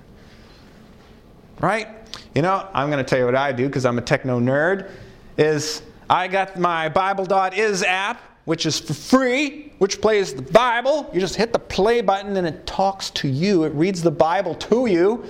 right? 1.60 1.90
You 2.34 2.42
know, 2.42 2.68
I'm 2.74 2.90
going 2.90 3.04
to 3.04 3.08
tell 3.08 3.20
you 3.20 3.26
what 3.26 3.36
I 3.36 3.52
do 3.52 3.68
because 3.68 3.86
I'm 3.86 3.98
a 3.98 4.02
techno 4.02 4.40
nerd. 4.40 4.90
Is 5.38 5.82
I 6.10 6.30
got 6.30 6.58
my 6.58 6.88
Bible.is 6.88 7.84
app, 7.84 8.22
which 8.46 8.66
is 8.66 8.80
for 8.80 8.94
free, 8.94 9.72
which 9.78 10.02
plays 10.02 10.34
the 10.34 10.42
Bible. 10.42 11.10
You 11.14 11.20
just 11.20 11.36
hit 11.36 11.54
the 11.54 11.60
play 11.60 12.02
button 12.02 12.36
and 12.36 12.46
it 12.46 12.66
talks 12.66 13.10
to 13.12 13.28
you. 13.28 13.64
It 13.64 13.74
reads 13.74 14.02
the 14.02 14.12
Bible 14.12 14.56
to 14.56 14.86
you. 14.86 15.24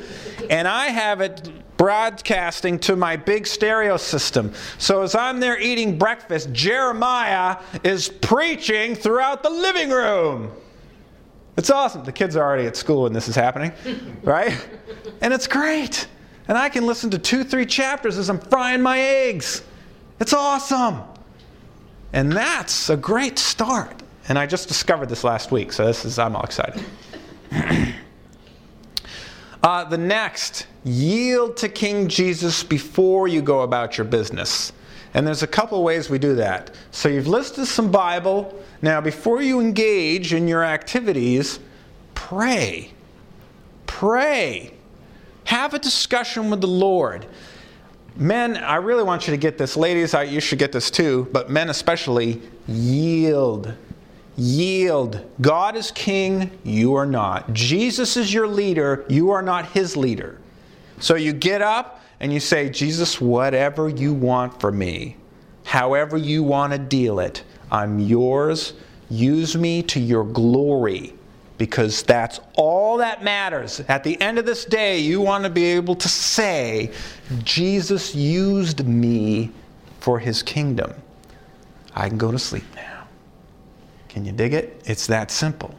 And 0.50 0.68
I 0.68 0.88
have 0.88 1.22
it 1.22 1.52
broadcasting 1.78 2.80
to 2.80 2.96
my 2.96 3.16
big 3.16 3.46
stereo 3.46 3.98
system. 3.98 4.54
So 4.80 5.02
as 5.02 5.16
I'm 5.16 5.40
there 5.40 5.60
eating 5.60 5.98
breakfast, 5.98 6.52
Jeremiah 6.54 7.58
is 7.84 8.10
preaching 8.10 8.96
throughout 8.96 9.44
the 9.44 9.50
living 9.50 9.90
room. 9.90 10.52
It's 11.56 11.70
awesome. 11.70 12.04
The 12.04 12.12
kids 12.12 12.36
are 12.36 12.44
already 12.44 12.66
at 12.66 12.76
school 12.76 13.04
when 13.04 13.14
this 13.14 13.28
is 13.28 13.36
happening, 13.36 13.72
right? 14.24 14.58
And 15.22 15.34
it's 15.34 15.46
great. 15.46 16.08
And 16.48 16.58
I 16.58 16.68
can 16.68 16.86
listen 16.86 17.12
to 17.12 17.20
two, 17.20 17.44
three 17.44 17.66
chapters 17.66 18.18
as 18.18 18.30
I'm 18.30 18.40
frying 18.40 18.82
my 18.82 19.00
eggs. 19.00 19.62
It's 20.20 20.34
awesome. 20.34 21.02
And 22.14 22.32
that's 22.32 22.90
a 22.90 22.96
great 22.96 23.40
start. 23.40 24.02
And 24.30 24.40
I 24.40 24.46
just 24.46 24.68
discovered 24.68 25.10
this 25.10 25.24
last 25.24 25.52
week, 25.52 25.74
so 25.74 25.86
this 25.86 26.06
is 26.06 26.18
I'm 26.18 26.36
all 26.36 26.44
excited. 26.44 26.84
uh, 29.64 29.84
the 29.86 29.98
next 29.98 30.68
yield 30.86 31.58
to 31.58 31.68
King 31.68 32.08
Jesus 32.08 32.64
before 32.64 33.28
you 33.28 33.42
go 33.42 33.62
about 33.62 33.98
your 33.98 34.06
business. 34.06 34.72
And 35.14 35.28
there's 35.28 35.44
a 35.44 35.48
couple 35.48 35.78
of 35.78 35.84
ways 35.84 36.10
we 36.10 36.20
do 36.20 36.36
that. 36.36 36.74
So 36.92 37.10
you've 37.10 37.28
listed 37.28 37.68
some 37.68 37.92
Bible. 37.92 38.58
Now, 38.82 39.02
before 39.02 39.42
you 39.42 39.60
engage 39.60 40.34
in 40.34 40.48
your 40.48 40.64
activities, 40.64 41.60
pray. 42.16 42.92
Pray. 43.86 44.74
Have 45.46 45.74
a 45.74 45.80
discussion 45.80 46.50
with 46.50 46.62
the 46.62 46.68
Lord. 46.68 47.28
Men, 48.16 48.58
I 48.58 48.76
really 48.76 49.04
want 49.04 49.28
you 49.28 49.32
to 49.32 49.38
get 49.38 49.58
this. 49.58 49.76
Ladies, 49.76 50.14
you 50.14 50.40
should 50.40 50.60
get 50.60 50.72
this 50.72 50.92
too, 50.92 51.28
but 51.32 51.50
men 51.50 51.70
especially, 51.70 52.42
yield. 52.68 53.74
Yield. 54.36 55.26
God 55.42 55.76
is 55.76 55.92
king, 55.92 56.52
you 56.64 56.96
are 56.96 57.06
not. 57.06 57.54
Jesus 57.54 58.18
is 58.18 58.34
your 58.34 58.48
leader, 58.48 59.06
you 59.10 59.32
are 59.32 59.42
not 59.42 59.72
his 59.72 59.98
leader. 59.98 60.40
So 61.00 61.16
you 61.16 61.34
get 61.34 61.62
up 61.62 62.02
and 62.20 62.32
you 62.32 62.40
say, 62.40 62.70
Jesus, 62.70 63.20
whatever 63.20 63.90
you 63.90 64.14
want 64.14 64.60
for 64.60 64.72
me, 64.72 65.18
however 65.66 66.18
you 66.18 66.44
want 66.44 66.74
to 66.74 66.80
deal 66.80 67.20
it, 67.20 67.44
I'm 67.72 68.00
yours. 68.00 68.74
Use 69.10 69.56
me 69.56 69.84
to 69.84 70.00
your 70.00 70.24
glory 70.24 71.14
because 71.58 72.04
that's 72.04 72.40
all 72.56 72.98
that 72.98 73.24
matters. 73.24 73.82
At 73.88 74.04
the 74.04 74.20
end 74.22 74.40
of 74.40 74.46
this 74.46 74.66
day, 74.66 75.00
you 75.00 75.22
want 75.22 75.44
to 75.44 75.50
be 75.50 75.66
able 75.66 75.96
to 75.96 76.10
say, 76.10 76.92
Jesus 77.44 78.16
used 78.16 78.86
me 78.86 79.52
for 80.00 80.20
his 80.20 80.44
kingdom. 80.44 80.94
I 81.96 82.10
can 82.10 82.18
go 82.18 82.32
to 82.32 82.40
sleep 82.40 82.64
now. 82.76 83.08
Can 84.10 84.26
you 84.26 84.32
dig 84.32 84.54
it? 84.54 84.82
It's 84.86 85.08
that 85.08 85.32
simple. 85.32 85.74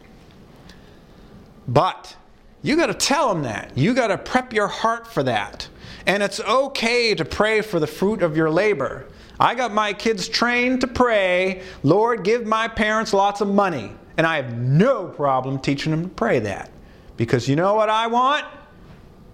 But 1.68 2.16
you 2.62 2.76
got 2.76 2.86
to 2.86 2.94
tell 2.94 3.32
them 3.32 3.42
that. 3.42 3.76
You 3.76 3.94
got 3.94 4.08
to 4.08 4.18
prep 4.18 4.52
your 4.52 4.68
heart 4.68 5.06
for 5.06 5.22
that. 5.24 5.68
And 6.06 6.22
it's 6.22 6.40
okay 6.40 7.14
to 7.14 7.24
pray 7.24 7.60
for 7.60 7.80
the 7.80 7.86
fruit 7.86 8.22
of 8.22 8.36
your 8.36 8.50
labor. 8.50 9.06
I 9.40 9.54
got 9.54 9.72
my 9.72 9.92
kids 9.92 10.28
trained 10.28 10.80
to 10.82 10.86
pray, 10.86 11.62
Lord, 11.82 12.22
give 12.22 12.46
my 12.46 12.68
parents 12.68 13.12
lots 13.12 13.40
of 13.40 13.48
money. 13.48 13.92
And 14.16 14.26
I 14.26 14.36
have 14.36 14.56
no 14.56 15.06
problem 15.06 15.58
teaching 15.58 15.90
them 15.90 16.04
to 16.04 16.08
pray 16.08 16.38
that. 16.40 16.70
Because 17.16 17.48
you 17.48 17.56
know 17.56 17.74
what 17.74 17.88
I 17.88 18.06
want? 18.06 18.46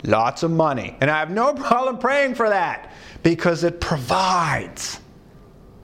Lots 0.04 0.42
of 0.42 0.50
money. 0.50 0.96
And 1.00 1.10
I 1.10 1.18
have 1.18 1.30
no 1.30 1.54
problem 1.68 1.98
praying 1.98 2.34
for 2.34 2.48
that 2.48 2.92
because 3.22 3.64
it 3.64 3.80
provides. 3.80 5.00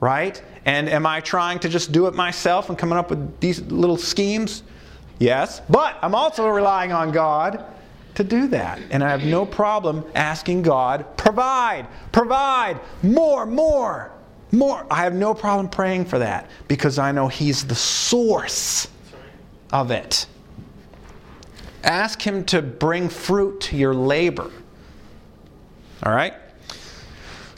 Right? 0.00 0.42
And 0.64 0.88
am 0.88 1.06
I 1.06 1.20
trying 1.20 1.59
to 1.61 1.68
just 1.68 1.92
do 1.92 2.06
it 2.06 2.14
myself 2.14 2.68
and 2.68 2.78
coming 2.78 2.98
up 2.98 3.11
with 3.11 3.40
these 3.40 3.61
little 3.62 3.96
schemes? 3.96 4.62
Yes, 5.18 5.62
but 5.70 5.96
I'm 6.02 6.14
also 6.14 6.48
relying 6.48 6.92
on 6.92 7.11
God 7.11 7.64
to 8.16 8.24
do 8.24 8.48
that. 8.48 8.80
And 8.90 9.02
I 9.04 9.11
have 9.11 9.24
no 9.24 9.46
problem 9.46 10.04
asking 10.14 10.62
God, 10.62 11.16
provide, 11.16 11.87
provide, 12.12 12.80
more, 13.02 13.46
more, 13.46 14.12
more. 14.57 14.87
I 14.90 15.05
have 15.05 15.14
no 15.14 15.35
problem 15.35 15.69
praying 15.69 16.07
for 16.07 16.19
that 16.19 16.51
because 16.69 16.99
I 16.99 17.12
know 17.12 17.29
He's 17.29 17.66
the 17.66 17.75
source 17.75 18.88
of 19.73 19.90
it. 19.90 20.27
Ask 21.85 22.21
Him 22.21 22.45
to 22.47 22.62
bring 22.62 23.09
fruit 23.09 23.61
to 23.62 23.77
your 23.77 23.95
labor. 23.95 24.51
All 26.03 26.12
right? 26.12 26.35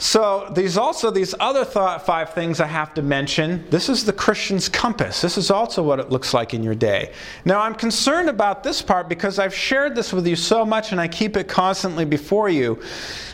So 0.01 0.49
these 0.55 0.77
also 0.77 1.11
these 1.11 1.35
other 1.41 1.65
th- 1.65 2.01
five 2.03 2.33
things 2.33 2.61
I 2.61 2.67
have 2.67 2.93
to 2.93 3.01
mention. 3.01 3.69
This 3.69 3.89
is 3.89 4.05
the 4.05 4.13
Christian's 4.13 4.69
compass. 4.69 5.19
This 5.19 5.37
is 5.37 5.51
also 5.51 5.83
what 5.83 5.99
it 5.99 6.09
looks 6.09 6.33
like 6.33 6.53
in 6.53 6.63
your 6.63 6.73
day. 6.73 7.11
Now 7.43 7.59
I'm 7.59 7.75
concerned 7.75 8.29
about 8.29 8.63
this 8.63 8.81
part 8.81 9.09
because 9.09 9.39
I've 9.39 9.53
shared 9.53 9.95
this 9.95 10.13
with 10.13 10.25
you 10.25 10.37
so 10.37 10.65
much 10.65 10.93
and 10.93 11.01
I 11.01 11.09
keep 11.09 11.35
it 11.35 11.49
constantly 11.49 12.05
before 12.05 12.47
you. 12.47 12.81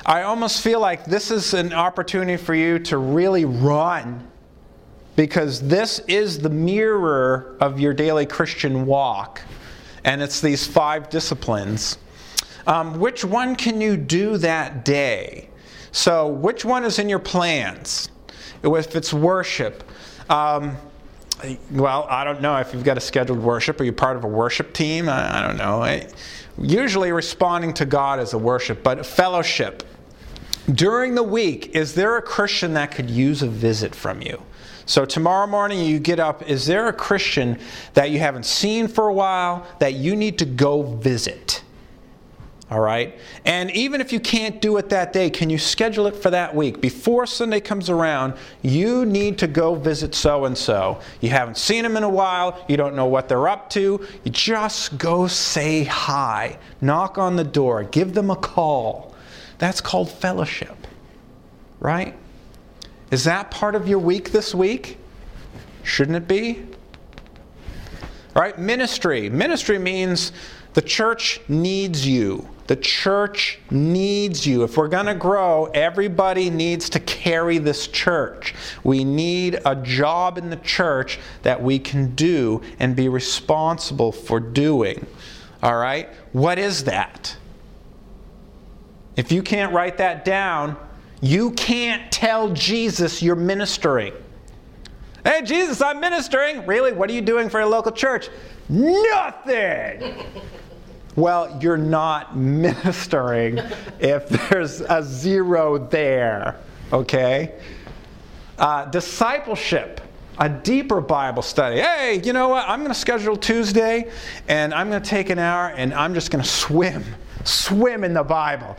I 0.08 0.24
almost 0.24 0.62
feel 0.62 0.80
like 0.80 1.06
this 1.06 1.30
is 1.30 1.54
an 1.54 1.72
opportunity 1.72 2.36
for 2.36 2.56
you 2.56 2.80
to 2.80 2.98
really 2.98 3.46
run 3.46 4.28
because 5.16 5.62
this 5.62 6.00
is 6.08 6.40
the 6.40 6.50
mirror 6.50 7.58
of 7.62 7.80
your 7.80 7.94
daily 7.94 8.26
Christian 8.26 8.88
walk. 8.88 9.40
And 10.04 10.20
it's 10.20 10.42
these 10.42 10.66
five 10.66 11.12
disciplines. 11.12 12.00
Um, 12.66 13.00
which 13.00 13.24
one 13.24 13.56
can 13.56 13.82
you 13.82 13.98
do 13.98 14.38
that 14.38 14.84
day? 14.84 15.50
So, 15.96 16.28
which 16.28 16.66
one 16.66 16.84
is 16.84 17.00
in 17.00 17.08
your 17.08 17.20
plans? 17.20 18.10
If 18.64 18.96
it's 18.98 19.14
worship, 19.14 19.82
um, 20.30 20.76
well, 21.72 22.06
I 22.10 22.26
don't 22.26 22.42
know 22.42 22.58
if 22.58 22.74
you've 22.74 22.84
got 22.84 22.98
a 22.98 23.02
scheduled 23.02 23.40
worship. 23.40 23.80
Are 23.80 23.86
you 23.86 23.94
part 23.94 24.18
of 24.18 24.26
a 24.26 24.28
worship 24.28 24.74
team? 24.74 25.08
I, 25.08 25.40
I 25.40 25.48
don't 25.48 25.56
know. 25.56 25.82
I, 25.82 26.10
usually, 26.62 27.14
responding 27.14 27.74
to 27.76 27.86
God 27.86 28.20
is 28.20 28.34
a 28.34 28.38
worship, 28.38 28.84
but 28.84 29.06
fellowship. 29.06 29.84
During 30.70 31.16
the 31.16 31.24
week, 31.24 31.74
is 31.74 31.96
there 31.96 32.18
a 32.18 32.22
Christian 32.22 32.74
that 32.74 32.92
could 32.92 33.10
use 33.10 33.42
a 33.42 33.48
visit 33.48 33.96
from 33.96 34.22
you? 34.22 34.42
So, 34.86 35.06
tomorrow 35.06 35.48
morning 35.48 35.80
you 35.80 36.00
get 36.00 36.20
up, 36.20 36.44
is 36.50 36.66
there 36.66 36.90
a 36.90 36.94
Christian 36.94 37.58
that 37.94 38.12
you 38.12 38.20
haven't 38.20 38.46
seen 38.46 38.90
for 38.90 39.08
a 39.08 39.14
while 39.14 39.66
that 39.80 39.94
you 39.94 40.18
need 40.18 40.40
to 40.40 40.46
go 40.46 40.84
visit? 40.84 41.64
All 42.72 42.80
right? 42.80 43.20
And 43.46 43.70
even 43.72 44.02
if 44.02 44.12
you 44.12 44.20
can't 44.20 44.60
do 44.60 44.78
it 44.78 44.90
that 44.90 45.14
day, 45.14 45.30
can 45.30 45.52
you 45.52 45.60
schedule 45.60 46.08
it 46.08 46.16
for 46.16 46.32
that 46.32 46.56
week? 46.56 46.82
Before 46.82 47.28
Sunday 47.28 47.60
comes 47.60 47.92
around, 47.92 48.34
you 48.64 49.06
need 49.06 49.38
to 49.38 49.48
go 49.48 49.76
visit 49.76 50.16
so 50.16 50.46
and 50.46 50.58
so. 50.58 51.00
You 51.22 51.30
haven't 51.30 51.58
seen 51.58 51.84
them 51.84 51.96
in 51.96 52.02
a 52.02 52.10
while, 52.10 52.66
you 52.68 52.76
don't 52.76 52.96
know 52.96 53.06
what 53.06 53.30
they're 53.30 53.48
up 53.48 53.70
to. 53.72 54.06
You 54.24 54.32
just 54.32 54.98
go 54.98 55.28
say 55.28 55.84
hi, 55.84 56.58
knock 56.82 57.20
on 57.20 57.36
the 57.36 57.44
door, 57.44 57.84
give 57.84 58.16
them 58.16 58.32
a 58.32 58.36
call. 58.36 59.14
That's 59.60 59.80
called 59.80 60.10
fellowship, 60.10 60.88
right? 61.80 62.16
Is 63.12 63.26
that 63.26 63.52
part 63.52 63.76
of 63.76 63.88
your 63.88 64.00
week 64.00 64.32
this 64.32 64.56
week? 64.56 64.98
Shouldn't 65.84 66.18
it 66.18 66.28
be? 66.28 66.66
All 68.36 68.42
right, 68.42 68.58
Ministry. 68.58 69.30
Ministry 69.30 69.78
means 69.78 70.32
the 70.74 70.82
church 70.82 71.40
needs 71.48 72.08
you. 72.08 72.50
The 72.68 72.76
church 72.76 73.60
needs 73.70 74.48
you. 74.48 74.64
If 74.64 74.76
we're 74.76 74.88
going 74.88 75.06
to 75.06 75.14
grow, 75.14 75.66
everybody 75.66 76.50
needs 76.50 76.90
to 76.92 77.00
carry 77.00 77.60
this 77.60 77.88
church. 77.88 78.56
We 78.84 79.04
need 79.04 79.60
a 79.66 79.76
job 79.76 80.40
in 80.40 80.50
the 80.50 80.56
church 80.58 81.20
that 81.44 81.62
we 81.62 81.78
can 81.78 82.16
do 82.16 82.62
and 82.80 82.96
be 82.96 83.08
responsible 83.08 84.12
for 84.12 84.40
doing. 84.40 85.06
All 85.62 85.76
right? 85.76 86.10
What 86.32 86.58
is 86.58 86.86
that? 86.86 87.38
If 89.16 89.32
you 89.32 89.44
can't 89.44 89.72
write 89.72 89.98
that 89.98 90.26
down, 90.26 90.76
you 91.22 91.52
can't 91.52 92.12
tell 92.12 92.50
Jesus 92.50 93.22
you're 93.22 93.36
ministering. 93.36 94.14
Hey, 95.24 95.42
Jesus, 95.44 95.82
I'm 95.82 96.00
ministering. 96.00 96.66
Really? 96.66 96.94
What 96.94 97.10
are 97.10 97.14
you 97.14 97.22
doing 97.22 97.50
for 97.50 97.60
your 97.60 97.70
local 97.70 97.92
church? 97.92 98.30
Nothing. 98.70 100.26
well, 101.16 101.58
you're 101.62 101.78
not 101.78 102.36
ministering 102.36 103.58
if 104.00 104.28
there's 104.28 104.82
a 104.82 105.02
zero 105.02 105.78
there, 105.78 106.60
okay? 106.92 107.60
Uh, 108.58 108.86
discipleship, 108.86 110.02
a 110.38 110.50
deeper 110.50 111.02
Bible 111.02 111.42
study. 111.42 111.80
Hey, 111.80 112.22
you 112.24 112.34
know 112.34 112.50
what? 112.50 112.68
I'm 112.68 112.80
going 112.80 112.92
to 112.92 113.00
schedule 113.00 113.38
Tuesday 113.38 114.12
and 114.48 114.74
I'm 114.74 114.90
going 114.90 115.02
to 115.02 115.10
take 115.10 115.30
an 115.30 115.40
hour 115.40 115.70
and 115.70 115.94
I'm 115.94 116.14
just 116.14 116.32
going 116.32 116.44
to 116.44 116.50
swim, 116.50 117.04
swim 117.44 118.04
in 118.04 118.14
the 118.14 118.24
Bible. 118.24 118.78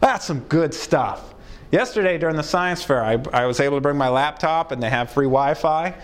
That's 0.00 0.24
some 0.24 0.40
good 0.40 0.74
stuff. 0.74 1.34
Yesterday 1.70 2.16
during 2.16 2.36
the 2.36 2.42
science 2.42 2.82
fair, 2.82 3.04
I, 3.04 3.18
I 3.32 3.46
was 3.46 3.60
able 3.60 3.76
to 3.76 3.80
bring 3.80 3.96
my 3.96 4.08
laptop 4.08 4.72
and 4.72 4.82
they 4.82 4.90
have 4.90 5.10
free 5.10 5.26
Wi 5.26 5.54
Fi. 5.54 5.94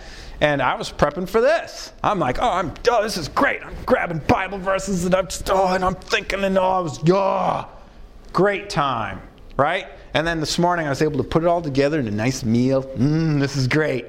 And 0.45 0.61
I 0.61 0.75
was 0.75 0.91
prepping 0.91 1.27
for 1.27 1.41
this. 1.41 1.91
I'm 2.03 2.19
like, 2.19 2.37
oh, 2.39 2.47
I'm, 2.47 2.71
oh, 2.91 3.01
this 3.01 3.17
is 3.17 3.29
great. 3.29 3.65
I'm 3.65 3.73
grabbing 3.83 4.19
Bible 4.27 4.59
verses 4.59 5.03
and 5.03 5.15
I'm 5.15 5.25
just, 5.25 5.49
oh, 5.49 5.73
and 5.73 5.83
I'm 5.83 5.95
thinking, 5.95 6.43
and 6.43 6.55
oh, 6.59 6.63
I 6.63 6.79
was, 6.81 6.99
oh, 7.09 7.67
great 8.31 8.69
time, 8.69 9.23
right? 9.57 9.87
And 10.13 10.27
then 10.27 10.39
this 10.39 10.59
morning 10.59 10.85
I 10.85 10.89
was 10.89 11.01
able 11.01 11.17
to 11.17 11.23
put 11.23 11.41
it 11.41 11.47
all 11.47 11.63
together 11.63 11.99
in 11.99 12.07
a 12.07 12.11
nice 12.11 12.43
meal. 12.43 12.83
Mmm, 12.83 13.39
this 13.39 13.57
is 13.57 13.67
great, 13.67 14.05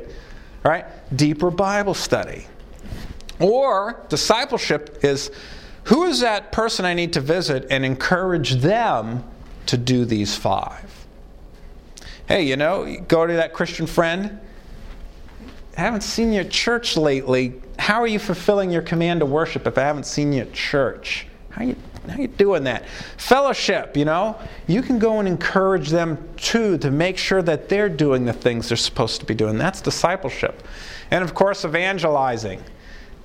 right? 0.63 0.85
Deeper 1.17 1.51
Bible 1.51 1.95
study. 1.95 2.47
Or 3.41 4.05
discipleship 4.11 4.99
is 5.03 5.31
who 5.85 6.05
is 6.05 6.21
that 6.21 6.53
person 6.53 6.85
I 6.85 6.93
need 6.93 7.15
to 7.15 7.23
visit 7.23 7.67
and 7.71 7.83
encourage 7.83 8.57
them 8.57 9.25
to 9.65 9.79
do 9.79 10.05
these 10.05 10.37
five? 10.37 11.07
Hey, 12.29 12.43
you 12.43 12.57
know, 12.57 13.01
go 13.09 13.27
to 13.27 13.33
that 13.33 13.55
Christian 13.55 13.87
friend. 13.87 14.41
I 15.77 15.81
haven't 15.81 16.03
seen 16.03 16.33
you 16.33 16.41
at 16.41 16.51
church 16.51 16.97
lately. 16.97 17.55
How 17.79 18.01
are 18.01 18.07
you 18.07 18.19
fulfilling 18.19 18.71
your 18.71 18.83
command 18.83 19.21
to 19.21 19.27
worship 19.27 19.67
if 19.67 19.77
I 19.77 19.83
haven't 19.83 20.07
seen 20.07 20.33
you 20.33 20.43
at 20.43 20.53
church? 20.53 21.27
How 21.51 21.65
you 21.65 21.77
how 22.09 22.19
you 22.19 22.29
doing 22.29 22.65
that? 22.65 22.87
Fellowship, 23.17 23.97
you 23.97 24.05
know, 24.05 24.39
you 24.69 24.81
can 24.81 24.99
go 24.99 25.19
and 25.19 25.27
encourage 25.27 25.91
them 25.91 26.29
too 26.37 26.79
to 26.79 26.91
make 26.91 27.19
sure 27.19 27.43
that 27.43 27.69
they're 27.69 27.89
doing 27.89 28.25
the 28.25 28.33
things 28.33 28.69
they're 28.69 28.77
supposed 28.77 29.21
to 29.21 29.27
be 29.27 29.35
doing. 29.35 29.59
That's 29.59 29.81
discipleship. 29.81 30.63
And 31.11 31.25
of 31.25 31.35
course, 31.35 31.65
evangelizing. 31.65 32.63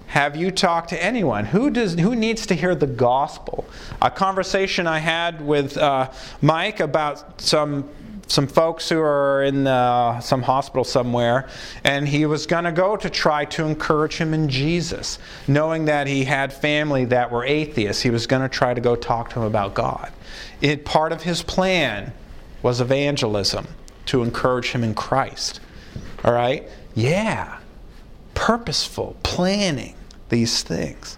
Have 0.08 0.36
you 0.36 0.52
talked 0.52 0.90
to 0.90 1.02
anyone? 1.02 1.46
Who, 1.46 1.70
does, 1.70 1.94
who 1.94 2.16
needs 2.16 2.46
to 2.48 2.54
hear 2.54 2.76
the 2.76 2.88
gospel? 2.88 3.66
A 4.02 4.12
conversation 4.12 4.86
I 4.86 5.00
had 5.00 5.46
with 5.46 5.78
uh, 5.78 6.12
Mike 6.42 6.82
about 6.82 7.40
some 7.40 7.88
some 8.28 8.48
folks 8.48 8.88
who 8.90 9.00
are 9.00 9.44
in 9.44 9.68
uh, 9.68 10.20
some 10.20 10.42
hospital 10.42 10.84
somewhere, 10.84 11.50
and 11.84 12.08
he 12.08 12.26
was 12.26 12.46
going 12.46 12.64
to 12.64 12.72
go 12.72 12.96
to 12.96 13.10
try 13.10 13.46
to 13.46 13.66
encourage 13.66 14.16
him 14.16 14.34
in 14.34 14.50
Jesus, 14.50 15.20
knowing 15.48 15.86
that 15.86 16.08
he 16.08 16.24
had 16.24 16.54
family 16.54 17.06
that 17.06 17.32
were 17.32 17.44
atheists. 17.44 18.02
He 18.02 18.10
was 18.10 18.28
going 18.28 18.42
to 18.42 18.50
try 18.50 18.74
to 18.74 18.82
go 18.82 18.96
talk 18.96 19.30
to 19.32 19.40
him 19.40 19.46
about 19.46 19.74
God. 19.74 20.12
It, 20.62 20.86
part 20.86 21.12
of 21.12 21.24
his 21.24 21.44
plan 21.44 22.14
was 22.62 22.80
evangelism 22.80 23.68
to 24.08 24.24
encourage 24.24 24.72
him 24.72 24.84
in 24.84 24.94
Christ. 24.94 25.60
All 26.24 26.34
right? 26.34 26.68
Yeah. 26.96 27.58
Purposeful, 28.34 29.18
planning 29.24 29.96
these 30.30 30.64
things. 30.64 31.18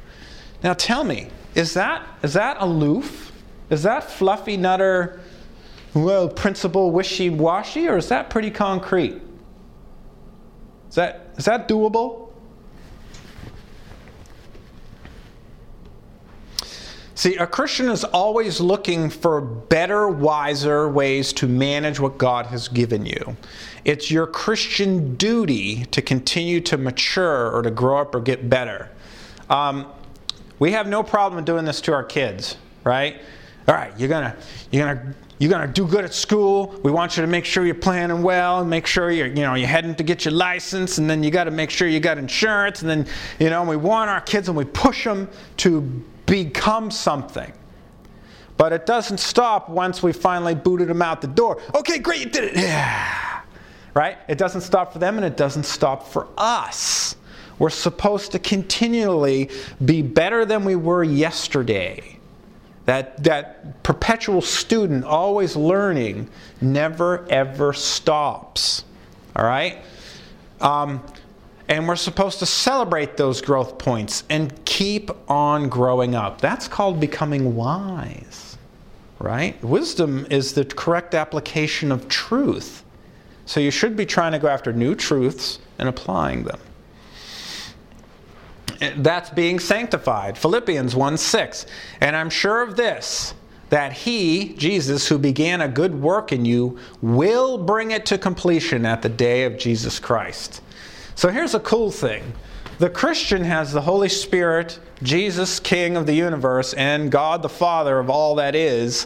Now 0.63 0.73
tell 0.73 1.03
me, 1.03 1.27
is 1.55 1.73
that 1.73 2.05
is 2.23 2.33
that 2.33 2.57
aloof? 2.59 3.31
Is 3.69 3.83
that 3.83 4.09
fluffy 4.09 4.57
nutter 4.57 5.19
well, 5.93 6.27
principle 6.27 6.91
wishy 6.91 7.29
washy, 7.29 7.87
or 7.87 7.97
is 7.97 8.09
that 8.09 8.29
pretty 8.29 8.49
concrete? 8.49 9.21
Is 10.89 10.95
that, 10.95 11.33
is 11.37 11.45
that 11.45 11.67
doable? 11.67 12.23
See, 17.15 17.35
a 17.35 17.45
Christian 17.45 17.89
is 17.89 18.03
always 18.03 18.59
looking 18.59 19.09
for 19.09 19.39
better, 19.39 20.09
wiser 20.09 20.89
ways 20.89 21.31
to 21.33 21.47
manage 21.47 21.99
what 21.99 22.17
God 22.17 22.47
has 22.47 22.67
given 22.67 23.05
you. 23.05 23.37
It's 23.85 24.09
your 24.09 24.25
Christian 24.25 25.15
duty 25.15 25.85
to 25.85 26.01
continue 26.01 26.59
to 26.61 26.77
mature 26.77 27.51
or 27.51 27.61
to 27.61 27.71
grow 27.71 27.99
up 27.99 28.15
or 28.15 28.19
get 28.19 28.49
better. 28.49 28.89
Um, 29.49 29.87
we 30.59 30.71
have 30.71 30.87
no 30.87 31.03
problem 31.03 31.45
doing 31.45 31.65
this 31.65 31.81
to 31.81 31.93
our 31.93 32.03
kids, 32.03 32.57
right? 32.83 33.21
All 33.67 33.75
right, 33.75 33.97
you're 33.97 34.09
gonna 34.09 34.35
you're 34.71 34.85
gonna 34.85 35.15
you're 35.43 35.59
to 35.59 35.67
do 35.67 35.85
good 35.85 36.05
at 36.05 36.13
school. 36.13 36.79
We 36.83 36.91
want 36.91 37.17
you 37.17 37.21
to 37.21 37.27
make 37.27 37.43
sure 37.43 37.65
you're 37.65 37.75
planning 37.75 38.21
well 38.21 38.61
and 38.61 38.69
make 38.69 38.87
sure 38.87 39.11
you're, 39.11 39.27
you 39.27 39.41
know, 39.41 39.55
you're 39.55 39.67
heading 39.67 39.93
to 39.95 40.03
get 40.03 40.23
your 40.23 40.33
license 40.33 40.99
and 40.99 41.09
then 41.09 41.21
you 41.21 41.31
got 41.31 41.45
to 41.45 41.51
make 41.51 41.69
sure 41.69 41.87
you 41.87 41.99
got 41.99 42.17
insurance 42.17 42.81
and 42.81 42.89
then, 42.89 43.07
you 43.39 43.49
know, 43.49 43.63
we 43.63 43.75
want 43.75 44.09
our 44.09 44.21
kids 44.21 44.47
and 44.47 44.57
we 44.57 44.63
push 44.63 45.03
them 45.03 45.29
to 45.57 45.81
become 46.25 46.91
something. 46.91 47.51
But 48.55 48.71
it 48.71 48.85
doesn't 48.85 49.19
stop 49.19 49.67
once 49.67 50.01
we 50.01 50.13
finally 50.13 50.55
booted 50.55 50.87
them 50.87 51.01
out 51.01 51.19
the 51.19 51.27
door. 51.27 51.59
Okay, 51.75 51.97
great, 51.97 52.21
you 52.21 52.29
did 52.29 52.43
it. 52.45 52.55
Yeah. 52.55 53.41
Right? 53.93 54.17
It 54.29 54.37
doesn't 54.37 54.61
stop 54.61 54.93
for 54.93 54.99
them 54.99 55.17
and 55.17 55.25
it 55.25 55.35
doesn't 55.35 55.65
stop 55.65 56.07
for 56.07 56.27
us. 56.37 57.17
We're 57.59 57.69
supposed 57.69 58.31
to 58.31 58.39
continually 58.39 59.49
be 59.83 60.01
better 60.01 60.45
than 60.45 60.63
we 60.63 60.75
were 60.75 61.03
yesterday 61.03 62.19
that, 62.85 63.23
that 63.23 63.81
perpetual 63.83 64.41
student, 64.41 65.05
always 65.05 65.55
learning, 65.55 66.29
never 66.61 67.25
ever 67.29 67.73
stops. 67.73 68.83
All 69.35 69.45
right? 69.45 69.81
Um, 70.59 71.01
and 71.69 71.87
we're 71.87 71.95
supposed 71.95 72.39
to 72.39 72.45
celebrate 72.45 73.15
those 73.15 73.41
growth 73.41 73.77
points 73.77 74.23
and 74.29 74.63
keep 74.65 75.09
on 75.29 75.69
growing 75.69 76.13
up. 76.13 76.41
That's 76.41 76.67
called 76.67 76.99
becoming 76.99 77.55
wise. 77.55 78.57
Right? 79.19 79.61
Wisdom 79.63 80.27
is 80.29 80.53
the 80.53 80.65
correct 80.65 81.15
application 81.15 81.91
of 81.91 82.09
truth. 82.09 82.83
So 83.45 83.59
you 83.59 83.71
should 83.71 83.95
be 83.95 84.05
trying 84.05 84.33
to 84.33 84.39
go 84.39 84.49
after 84.49 84.73
new 84.73 84.95
truths 84.95 85.59
and 85.79 85.87
applying 85.87 86.43
them 86.43 86.59
that's 88.97 89.29
being 89.29 89.59
sanctified. 89.59 90.37
Philippians 90.37 90.95
1 90.95 91.17
6. 91.17 91.65
And 92.01 92.15
I'm 92.15 92.29
sure 92.29 92.61
of 92.61 92.75
this, 92.75 93.33
that 93.69 93.93
he, 93.93 94.53
Jesus, 94.53 95.07
who 95.07 95.17
began 95.17 95.61
a 95.61 95.67
good 95.67 95.95
work 95.95 96.31
in 96.31 96.45
you, 96.45 96.77
will 97.01 97.57
bring 97.57 97.91
it 97.91 98.05
to 98.07 98.17
completion 98.17 98.85
at 98.85 99.01
the 99.01 99.09
day 99.09 99.45
of 99.45 99.57
Jesus 99.57 99.99
Christ. 99.99 100.61
So 101.15 101.29
here's 101.29 101.53
a 101.53 101.59
cool 101.59 101.91
thing 101.91 102.33
the 102.79 102.89
Christian 102.89 103.43
has 103.43 103.71
the 103.71 103.81
Holy 103.81 104.09
Spirit, 104.09 104.79
Jesus, 105.03 105.59
King 105.59 105.95
of 105.95 106.05
the 106.05 106.13
universe, 106.13 106.73
and 106.73 107.11
God 107.11 107.41
the 107.41 107.49
Father 107.49 107.99
of 107.99 108.09
all 108.09 108.35
that 108.35 108.55
is, 108.55 109.05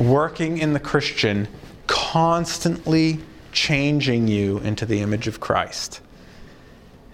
working 0.00 0.58
in 0.58 0.72
the 0.72 0.80
Christian, 0.80 1.46
constantly 1.86 3.20
changing 3.52 4.28
you 4.28 4.58
into 4.58 4.86
the 4.86 5.00
image 5.00 5.26
of 5.28 5.40
Christ. 5.40 6.00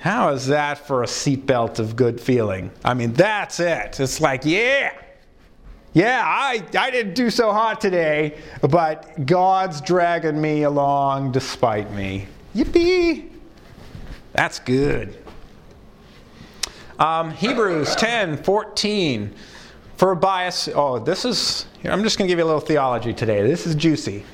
How 0.02 0.30
is 0.30 0.48
that 0.48 0.78
for 0.78 1.04
a 1.04 1.06
seatbelt 1.06 1.78
of 1.78 1.94
good 1.94 2.20
feeling? 2.20 2.72
I 2.84 2.92
mean, 2.92 3.12
that's 3.12 3.60
it. 3.60 4.00
It's 4.00 4.20
like, 4.20 4.44
yeah, 4.44 4.92
yeah, 5.92 6.24
I, 6.26 6.60
I 6.76 6.90
didn't 6.90 7.14
do 7.14 7.30
so 7.30 7.52
hot 7.52 7.80
today, 7.80 8.36
but 8.68 9.26
God's 9.26 9.80
dragging 9.80 10.40
me 10.40 10.64
along 10.64 11.30
despite 11.30 11.92
me. 11.92 12.26
Yippee! 12.52 13.30
That's 14.32 14.58
good. 14.58 15.16
Um, 16.98 17.30
Hebrews 17.30 17.94
10 17.94 18.42
14. 18.42 19.32
For 19.98 20.10
a 20.10 20.16
bias, 20.16 20.68
oh, 20.74 20.98
this 20.98 21.24
is, 21.24 21.66
I'm 21.84 22.02
just 22.02 22.18
going 22.18 22.26
to 22.26 22.32
give 22.32 22.40
you 22.40 22.44
a 22.44 22.50
little 22.52 22.60
theology 22.60 23.14
today. 23.14 23.46
This 23.46 23.68
is 23.68 23.76
juicy. 23.76 24.24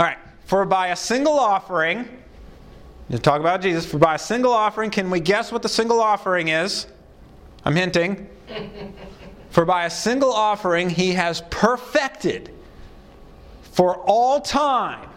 All 0.00 0.04
right. 0.04 0.18
For 0.46 0.64
by 0.64 0.88
a 0.88 0.96
single 0.96 1.38
offering, 1.38 2.08
to 3.12 3.18
talk 3.18 3.40
about 3.40 3.60
Jesus. 3.60 3.86
For 3.86 3.98
by 3.98 4.16
a 4.16 4.18
single 4.18 4.52
offering, 4.52 4.90
can 4.90 5.10
we 5.10 5.20
guess 5.20 5.52
what 5.52 5.62
the 5.62 5.68
single 5.68 6.00
offering 6.00 6.48
is? 6.48 6.86
I'm 7.64 7.76
hinting. 7.76 8.28
For 9.50 9.66
by 9.66 9.84
a 9.84 9.90
single 9.90 10.32
offering, 10.32 10.88
he 10.88 11.12
has 11.12 11.42
perfected 11.50 12.50
for 13.72 13.96
all 14.06 14.40
time 14.40 15.10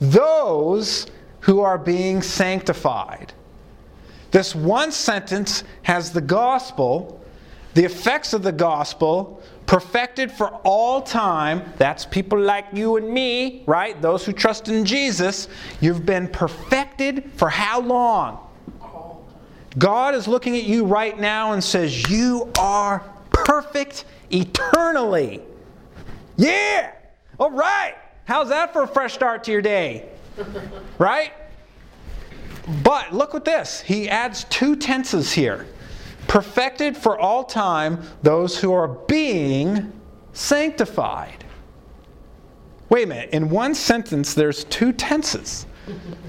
those 0.00 1.06
who 1.40 1.60
are 1.60 1.76
being 1.76 2.22
sanctified. 2.22 3.34
This 4.30 4.54
one 4.54 4.90
sentence 4.90 5.64
has 5.82 6.12
the 6.12 6.22
gospel, 6.22 7.21
the 7.74 7.84
effects 7.84 8.32
of 8.32 8.42
the 8.42 8.52
gospel, 8.52 9.42
perfected 9.66 10.30
for 10.30 10.48
all 10.64 11.00
time. 11.00 11.62
That's 11.78 12.04
people 12.04 12.38
like 12.38 12.66
you 12.72 12.96
and 12.96 13.08
me, 13.08 13.62
right? 13.66 14.00
Those 14.00 14.24
who 14.24 14.32
trust 14.32 14.68
in 14.68 14.84
Jesus. 14.84 15.48
You've 15.80 16.04
been 16.04 16.28
perfected 16.28 17.30
for 17.36 17.48
how 17.48 17.80
long? 17.80 18.38
God 19.78 20.14
is 20.14 20.28
looking 20.28 20.56
at 20.56 20.64
you 20.64 20.84
right 20.84 21.18
now 21.18 21.52
and 21.52 21.64
says, 21.64 22.10
You 22.10 22.50
are 22.58 23.02
perfect 23.30 24.04
eternally. 24.30 25.40
Yeah! 26.36 26.92
All 27.40 27.50
right! 27.50 27.94
How's 28.24 28.50
that 28.50 28.72
for 28.72 28.82
a 28.82 28.86
fresh 28.88 29.14
start 29.14 29.44
to 29.44 29.52
your 29.52 29.62
day? 29.62 30.08
Right? 30.98 31.32
But 32.84 33.12
look 33.12 33.34
at 33.34 33.44
this. 33.44 33.80
He 33.80 34.08
adds 34.08 34.44
two 34.44 34.76
tenses 34.76 35.32
here 35.32 35.66
perfected 36.32 36.96
for 36.96 37.20
all 37.20 37.44
time 37.44 38.02
those 38.22 38.58
who 38.58 38.72
are 38.72 38.88
being 38.88 39.92
sanctified. 40.32 41.44
Wait 42.88 43.04
a 43.04 43.06
minute. 43.06 43.28
In 43.34 43.50
one 43.50 43.74
sentence, 43.74 44.32
there's 44.32 44.64
two 44.64 44.94
tenses. 44.94 45.66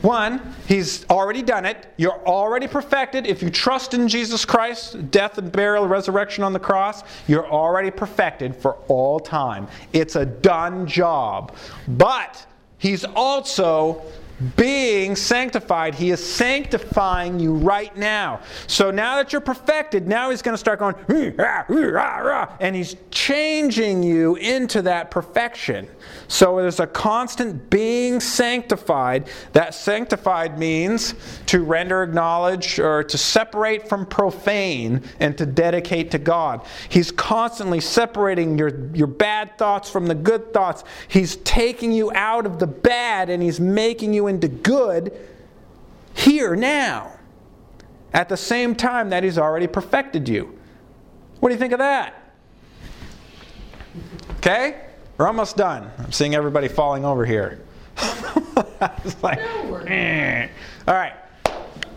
One, 0.02 0.56
he's 0.68 1.06
already 1.10 1.42
done 1.42 1.66
it. 1.66 1.94
You're 1.96 2.22
already 2.28 2.68
perfected. 2.68 3.26
If 3.26 3.42
you 3.42 3.50
trust 3.50 3.94
in 3.94 4.10
Jesus 4.10 4.44
Christ, 4.44 5.10
death 5.10 5.38
and 5.38 5.50
burial, 5.50 5.88
resurrection 5.88 6.44
on 6.44 6.52
the 6.52 6.60
cross, 6.60 7.04
you're 7.30 7.50
already 7.50 7.89
perfected 7.89 8.58
for 8.58 8.74
all 8.89 9.22
time. 9.22 9.70
It's 9.94 10.18
a 10.18 10.26
done 10.26 10.86
job. 10.86 11.56
But 11.88 12.46
he's 12.78 13.06
also 13.06 14.02
being 14.56 15.15
sanctified. 15.15 15.95
He 15.95 16.12
is 16.12 16.23
sanctifying 16.25 17.39
you 17.39 17.53
right 17.53 17.95
now. 17.97 18.41
So 18.67 18.91
now 18.91 19.17
that 19.17 19.32
you're 19.32 19.41
perfected, 19.41 20.08
now 20.08 20.29
he's 20.29 20.41
going 20.41 20.53
to 20.53 20.58
start 20.58 20.79
going, 20.79 20.95
and 22.60 22.75
he's 22.75 22.95
changing 23.12 24.03
you 24.03 24.36
into 24.36 24.82
that 24.84 25.12
perfection. 25.12 25.88
So 26.27 26.58
there's 26.58 26.79
a 26.79 26.88
constant 26.88 27.69
being 27.69 28.19
sanctified. 28.19 29.29
That 29.53 29.73
sanctified 29.73 30.58
means 30.58 31.15
to 31.47 31.63
render 31.63 32.03
acknowledge 32.03 32.79
or 32.79 33.03
to 33.03 33.17
separate 33.17 33.88
from 33.88 34.06
profane 34.06 35.03
and 35.19 35.38
to 35.38 35.45
dedicate 35.45 36.12
to 36.12 36.17
God. 36.17 36.65
He's 36.89 37.12
constantly 37.12 37.79
separating 37.79 38.58
your, 38.58 38.89
your 38.93 39.08
bad 39.08 39.58
thoughts 39.58 39.89
from 39.89 40.08
the 40.08 40.15
good 40.15 40.53
thoughts. 40.53 40.84
He's 41.08 41.38
taking 41.38 41.91
you 41.91 42.12
out 42.13 42.45
of 42.45 42.60
the 42.60 42.67
bad 42.67 43.29
and 43.29 43.41
he's 43.41 43.60
making 43.60 44.13
you 44.13 44.27
into 44.34 44.48
good 44.48 45.17
here 46.13 46.56
now. 46.56 47.12
At 48.13 48.30
the 48.30 48.38
same 48.38 48.76
time 48.76 49.10
that 49.10 49.24
he's 49.24 49.38
already 49.38 49.67
perfected 49.67 50.30
you. 50.30 50.58
What 51.39 51.50
do 51.50 51.56
you 51.56 51.60
think 51.60 51.74
of 51.74 51.80
that? 51.80 52.32
Okay? 54.38 54.82
We're 55.17 55.28
almost 55.28 55.58
done. 55.58 55.89
I'm 55.98 56.12
seeing 56.12 56.36
everybody 56.36 56.67
falling 56.67 57.06
over 57.06 57.26
here. 57.26 57.62
like, 59.22 59.39
eh. 59.88 60.48
All 60.88 60.93
right. 60.93 61.13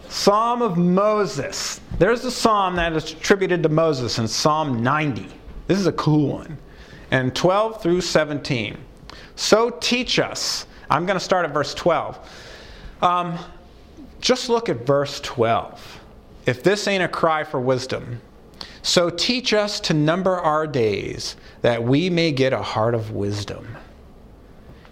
Psalm 0.09 0.63
of 0.63 0.79
Moses. 0.79 1.81
There's 1.99 2.25
a 2.25 2.31
psalm 2.31 2.77
that 2.77 2.93
is 2.95 3.13
attributed 3.13 3.63
to 3.63 3.69
Moses 3.69 4.19
in 4.19 4.29
Psalm 4.29 4.83
90. 4.83 5.29
This 5.67 5.79
is 5.79 5.87
a 5.87 5.93
cool 5.93 6.29
one. 6.35 6.57
And 7.11 7.35
12 7.35 7.83
through 7.83 8.01
17. 8.01 8.77
So 9.35 9.71
teach 9.81 10.19
us. 10.19 10.67
I'm 10.91 11.07
going 11.07 11.19
to 11.19 11.25
start 11.25 11.45
at 11.45 11.53
verse 11.53 11.75
12. 11.75 12.19
Um, 13.03 13.39
just 14.21 14.49
look 14.49 14.69
at 14.69 14.87
verse 14.87 15.21
12. 15.21 16.01
If 16.47 16.63
this 16.63 16.87
ain't 16.87 17.03
a 17.03 17.09
cry 17.09 17.45
for 17.45 17.61
wisdom, 17.61 18.21
so 18.83 19.11
teach 19.11 19.53
us 19.53 19.81
to 19.81 19.95
number 19.95 20.37
our 20.37 20.67
days 20.67 21.37
that 21.63 21.83
we 21.83 22.09
may 22.09 22.31
get 22.31 22.53
a 22.53 22.63
heart 22.63 22.95
of 22.95 23.11
wisdom. 23.11 23.77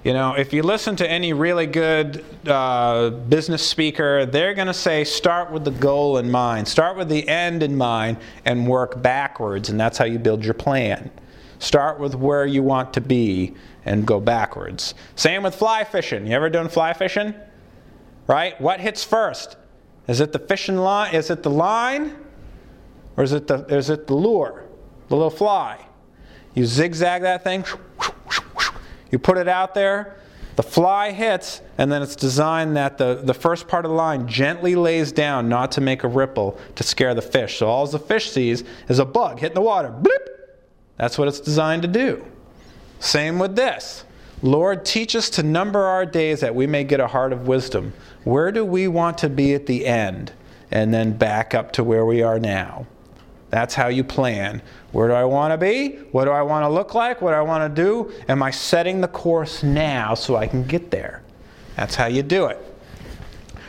You 0.03 0.13
know, 0.13 0.35
if 0.35 0.53
you 0.53 0.63
listen 0.63 0.97
to 0.97 1.11
any 1.11 1.33
really 1.33 1.67
good 1.67 2.23
uh, 2.47 3.09
business 3.09 3.67
speaker, 3.67 4.27
they're 4.27 4.53
going 4.53 4.67
to 4.67 4.75
say 4.75 5.03
start 5.05 5.51
with 5.51 5.65
the 5.65 5.71
goal 5.71 6.19
in 6.19 6.31
mind, 6.31 6.69
start 6.69 6.99
with 6.99 7.09
the 7.09 7.27
end 7.27 7.63
in 7.63 7.75
mind, 7.75 8.19
and 8.45 8.67
work 8.67 9.01
backwards, 9.01 9.71
and 9.71 9.81
that's 9.81 9.97
how 9.97 10.05
you 10.05 10.19
build 10.19 10.45
your 10.45 10.53
plan. 10.53 11.11
Start 11.65 11.99
with 11.99 12.15
where 12.15 12.45
you 12.45 12.63
want 12.63 12.93
to 12.93 13.01
be 13.01 13.55
and 13.87 14.07
go 14.07 14.21
backwards. 14.21 14.95
Same 15.17 15.45
with 15.45 15.55
fly 15.55 15.83
fishing. 15.83 16.27
You 16.27 16.35
ever 16.35 16.51
done 16.51 16.69
fly 16.69 16.93
fishing? 16.93 17.33
Right? 18.27 18.61
What 18.61 18.81
hits 18.81 19.03
first? 19.03 19.57
Is 20.07 20.21
it 20.21 20.33
the 20.33 20.39
fishing 20.39 20.77
line? 20.77 21.15
Is 21.15 21.31
it 21.31 21.43
the 21.43 21.49
line? 21.49 22.17
Or 23.17 23.25
is 23.25 23.33
it 23.33 23.47
the, 23.47 23.65
is 23.75 23.89
it 23.89 24.07
the 24.07 24.15
lure, 24.15 24.67
the 25.09 25.17
little 25.17 25.31
fly? 25.31 25.83
You 26.53 26.67
zigzag 26.67 27.23
that 27.23 27.43
thing, 27.45 27.65
you 29.11 29.19
put 29.19 29.39
it 29.39 29.49
out 29.49 29.75
there, 29.75 30.19
the 30.57 30.63
fly 30.63 31.13
hits, 31.13 31.63
and 31.79 31.91
then 31.91 32.03
it's 32.03 32.15
designed 32.15 32.77
that 32.77 32.99
the, 32.99 33.23
the 33.25 33.33
first 33.33 33.69
part 33.69 33.87
of 33.87 33.91
the 33.91 33.97
line 33.97 34.29
gently 34.29 34.75
lays 34.75 35.13
down, 35.13 35.49
not 35.49 35.73
to 35.73 35.81
make 35.81 36.05
a 36.05 36.09
ripple 36.09 36.59
to 36.75 36.83
scare 36.83 37.15
the 37.15 37.23
fish. 37.23 37.57
So 37.57 37.69
all 37.69 37.87
the 37.87 37.99
fish 37.99 38.31
sees 38.31 38.65
is 38.89 38.99
a 38.99 39.07
bug 39.07 39.39
hitting 39.39 39.55
the 39.55 39.63
water. 39.63 39.95
That's 40.97 41.19
what 41.19 41.29
it's 41.29 41.41
designed 41.41 41.83
to 41.83 41.89
do. 41.89 42.25
Same 43.01 43.39
with 43.39 43.57
this. 43.57 44.05
Lord, 44.43 44.85
teach 44.85 45.17
us 45.17 45.31
to 45.31 45.43
number 45.43 45.85
our 45.85 46.05
days 46.05 46.41
that 46.41 46.55
we 46.55 46.67
may 46.67 46.85
get 46.85 47.01
a 47.01 47.07
heart 47.07 47.33
of 47.33 47.49
wisdom. 47.49 47.93
Where 48.25 48.53
do 48.53 48.65
we 48.65 48.89
want 48.89 49.19
to 49.19 49.29
be 49.29 49.55
at 49.55 49.67
the 49.67 49.87
end? 49.87 50.33
And 50.71 50.93
then 50.93 51.17
back 51.17 51.55
up 51.55 51.73
to 51.73 51.85
where 51.85 52.05
we 52.05 52.23
are 52.23 52.39
now. 52.39 52.87
That's 53.51 53.75
how 53.75 53.89
you 53.89 54.03
plan. 54.03 54.63
Where 54.93 55.09
do 55.09 55.15
I 55.15 55.25
want 55.25 55.53
to 55.53 55.59
be? 55.59 55.97
What 56.11 56.25
do 56.25 56.33
I 56.33 56.43
want 56.43 56.65
to 56.65 56.69
look 56.69 56.95
like? 56.95 57.23
What 57.23 57.31
do 57.31 57.37
I 57.37 57.43
want 57.43 57.75
to 57.75 57.83
do? 57.83 58.13
Am 58.29 58.43
I 58.43 58.51
setting 58.51 59.01
the 59.01 59.09
course 59.09 59.63
now 59.63 60.15
so 60.15 60.37
I 60.37 60.47
can 60.47 60.65
get 60.65 60.91
there? 60.91 61.23
That's 61.77 61.95
how 61.95 62.07
you 62.07 62.23
do 62.23 62.47
it. 62.47 62.74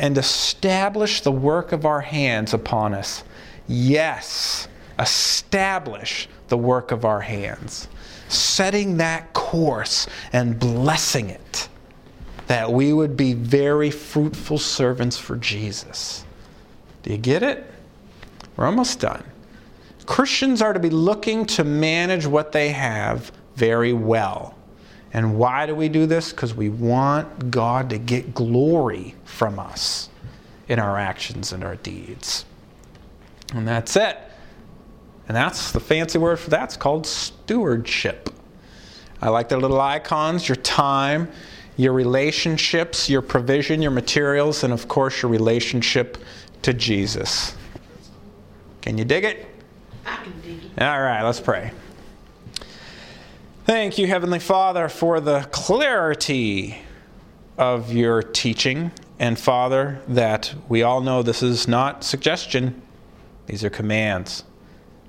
and 0.00 0.16
establish 0.16 1.20
the 1.20 1.30
work 1.30 1.72
of 1.72 1.84
our 1.84 2.00
hands 2.00 2.54
upon 2.54 2.94
us. 2.94 3.22
Yes, 3.68 4.66
establish 4.98 6.26
the 6.48 6.56
work 6.56 6.90
of 6.90 7.04
our 7.04 7.20
hands, 7.20 7.86
setting 8.28 8.96
that 8.96 9.34
course 9.34 10.06
and 10.32 10.58
blessing 10.58 11.28
it, 11.28 11.68
that 12.46 12.72
we 12.72 12.94
would 12.94 13.14
be 13.14 13.34
very 13.34 13.90
fruitful 13.90 14.56
servants 14.56 15.18
for 15.18 15.36
Jesus. 15.36 16.24
Do 17.02 17.10
you 17.10 17.18
get 17.18 17.42
it? 17.42 17.70
We're 18.56 18.66
almost 18.66 19.00
done. 19.00 19.22
Christians 20.06 20.62
are 20.62 20.72
to 20.72 20.80
be 20.80 20.90
looking 20.90 21.44
to 21.46 21.62
manage 21.62 22.26
what 22.26 22.52
they 22.52 22.70
have 22.70 23.30
very 23.54 23.92
well. 23.92 24.54
And 25.12 25.38
why 25.38 25.66
do 25.66 25.74
we 25.74 25.88
do 25.88 26.06
this? 26.06 26.30
Because 26.30 26.54
we 26.54 26.68
want 26.68 27.50
God 27.50 27.90
to 27.90 27.98
get 27.98 28.34
glory 28.34 29.14
from 29.24 29.58
us 29.58 30.08
in 30.68 30.78
our 30.78 30.96
actions 30.96 31.52
and 31.52 31.64
our 31.64 31.76
deeds. 31.76 32.44
And 33.54 33.66
that's 33.66 33.96
it. 33.96 34.16
And 35.26 35.36
that's 35.36 35.72
the 35.72 35.80
fancy 35.80 36.18
word 36.18 36.38
for 36.38 36.50
that. 36.50 36.64
It's 36.64 36.76
called 36.76 37.06
stewardship. 37.06 38.30
I 39.20 39.28
like 39.28 39.48
the 39.48 39.56
little 39.56 39.80
icons 39.80 40.48
your 40.48 40.56
time, 40.56 41.30
your 41.76 41.92
relationships, 41.92 43.10
your 43.10 43.22
provision, 43.22 43.82
your 43.82 43.90
materials, 43.90 44.64
and 44.64 44.72
of 44.72 44.88
course 44.88 45.22
your 45.22 45.30
relationship 45.30 46.18
to 46.62 46.72
Jesus. 46.72 47.54
Can 48.80 48.96
you 48.96 49.04
dig 49.04 49.24
it? 49.24 49.46
I 50.06 50.16
can 50.16 50.40
dig 50.40 50.64
it. 50.64 50.82
All 50.82 51.00
right, 51.00 51.22
let's 51.22 51.40
pray. 51.40 51.72
Thank 53.66 53.98
you, 53.98 54.06
Heavenly 54.06 54.38
Father, 54.38 54.88
for 54.88 55.20
the 55.20 55.46
clarity 55.52 56.78
of 57.58 57.92
your 57.92 58.22
teaching. 58.22 58.90
And 59.18 59.38
Father, 59.38 60.00
that 60.08 60.54
we 60.68 60.82
all 60.82 61.02
know 61.02 61.22
this 61.22 61.42
is 61.42 61.68
not 61.68 62.02
suggestion, 62.02 62.80
these 63.46 63.62
are 63.62 63.70
commands. 63.70 64.44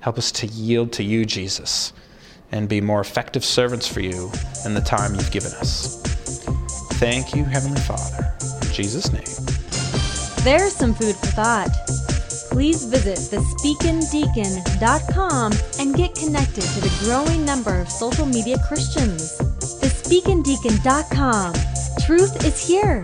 Help 0.00 0.18
us 0.18 0.30
to 0.32 0.46
yield 0.46 0.92
to 0.92 1.02
you, 1.02 1.24
Jesus, 1.24 1.92
and 2.50 2.68
be 2.68 2.80
more 2.80 3.00
effective 3.00 3.44
servants 3.44 3.88
for 3.88 4.00
you 4.00 4.30
in 4.66 4.74
the 4.74 4.82
time 4.82 5.14
you've 5.14 5.30
given 5.30 5.52
us. 5.52 6.02
Thank 6.98 7.34
you, 7.34 7.44
Heavenly 7.44 7.80
Father. 7.80 8.34
In 8.62 8.72
Jesus' 8.72 9.12
name. 9.12 9.24
There's 10.44 10.74
some 10.74 10.92
food 10.92 11.16
for 11.16 11.26
thought. 11.28 12.01
Please 12.52 12.84
visit 12.84 13.18
thespeakindeacon.com 13.32 15.52
and 15.80 15.96
get 15.96 16.14
connected 16.14 16.62
to 16.62 16.80
the 16.80 16.96
growing 17.00 17.44
number 17.44 17.80
of 17.80 17.88
social 17.88 18.26
media 18.26 18.56
Christians. 18.68 19.36
Thespeakindeacon.com. 19.80 21.54
Truth 22.06 22.44
is 22.44 22.64
here. 22.64 23.02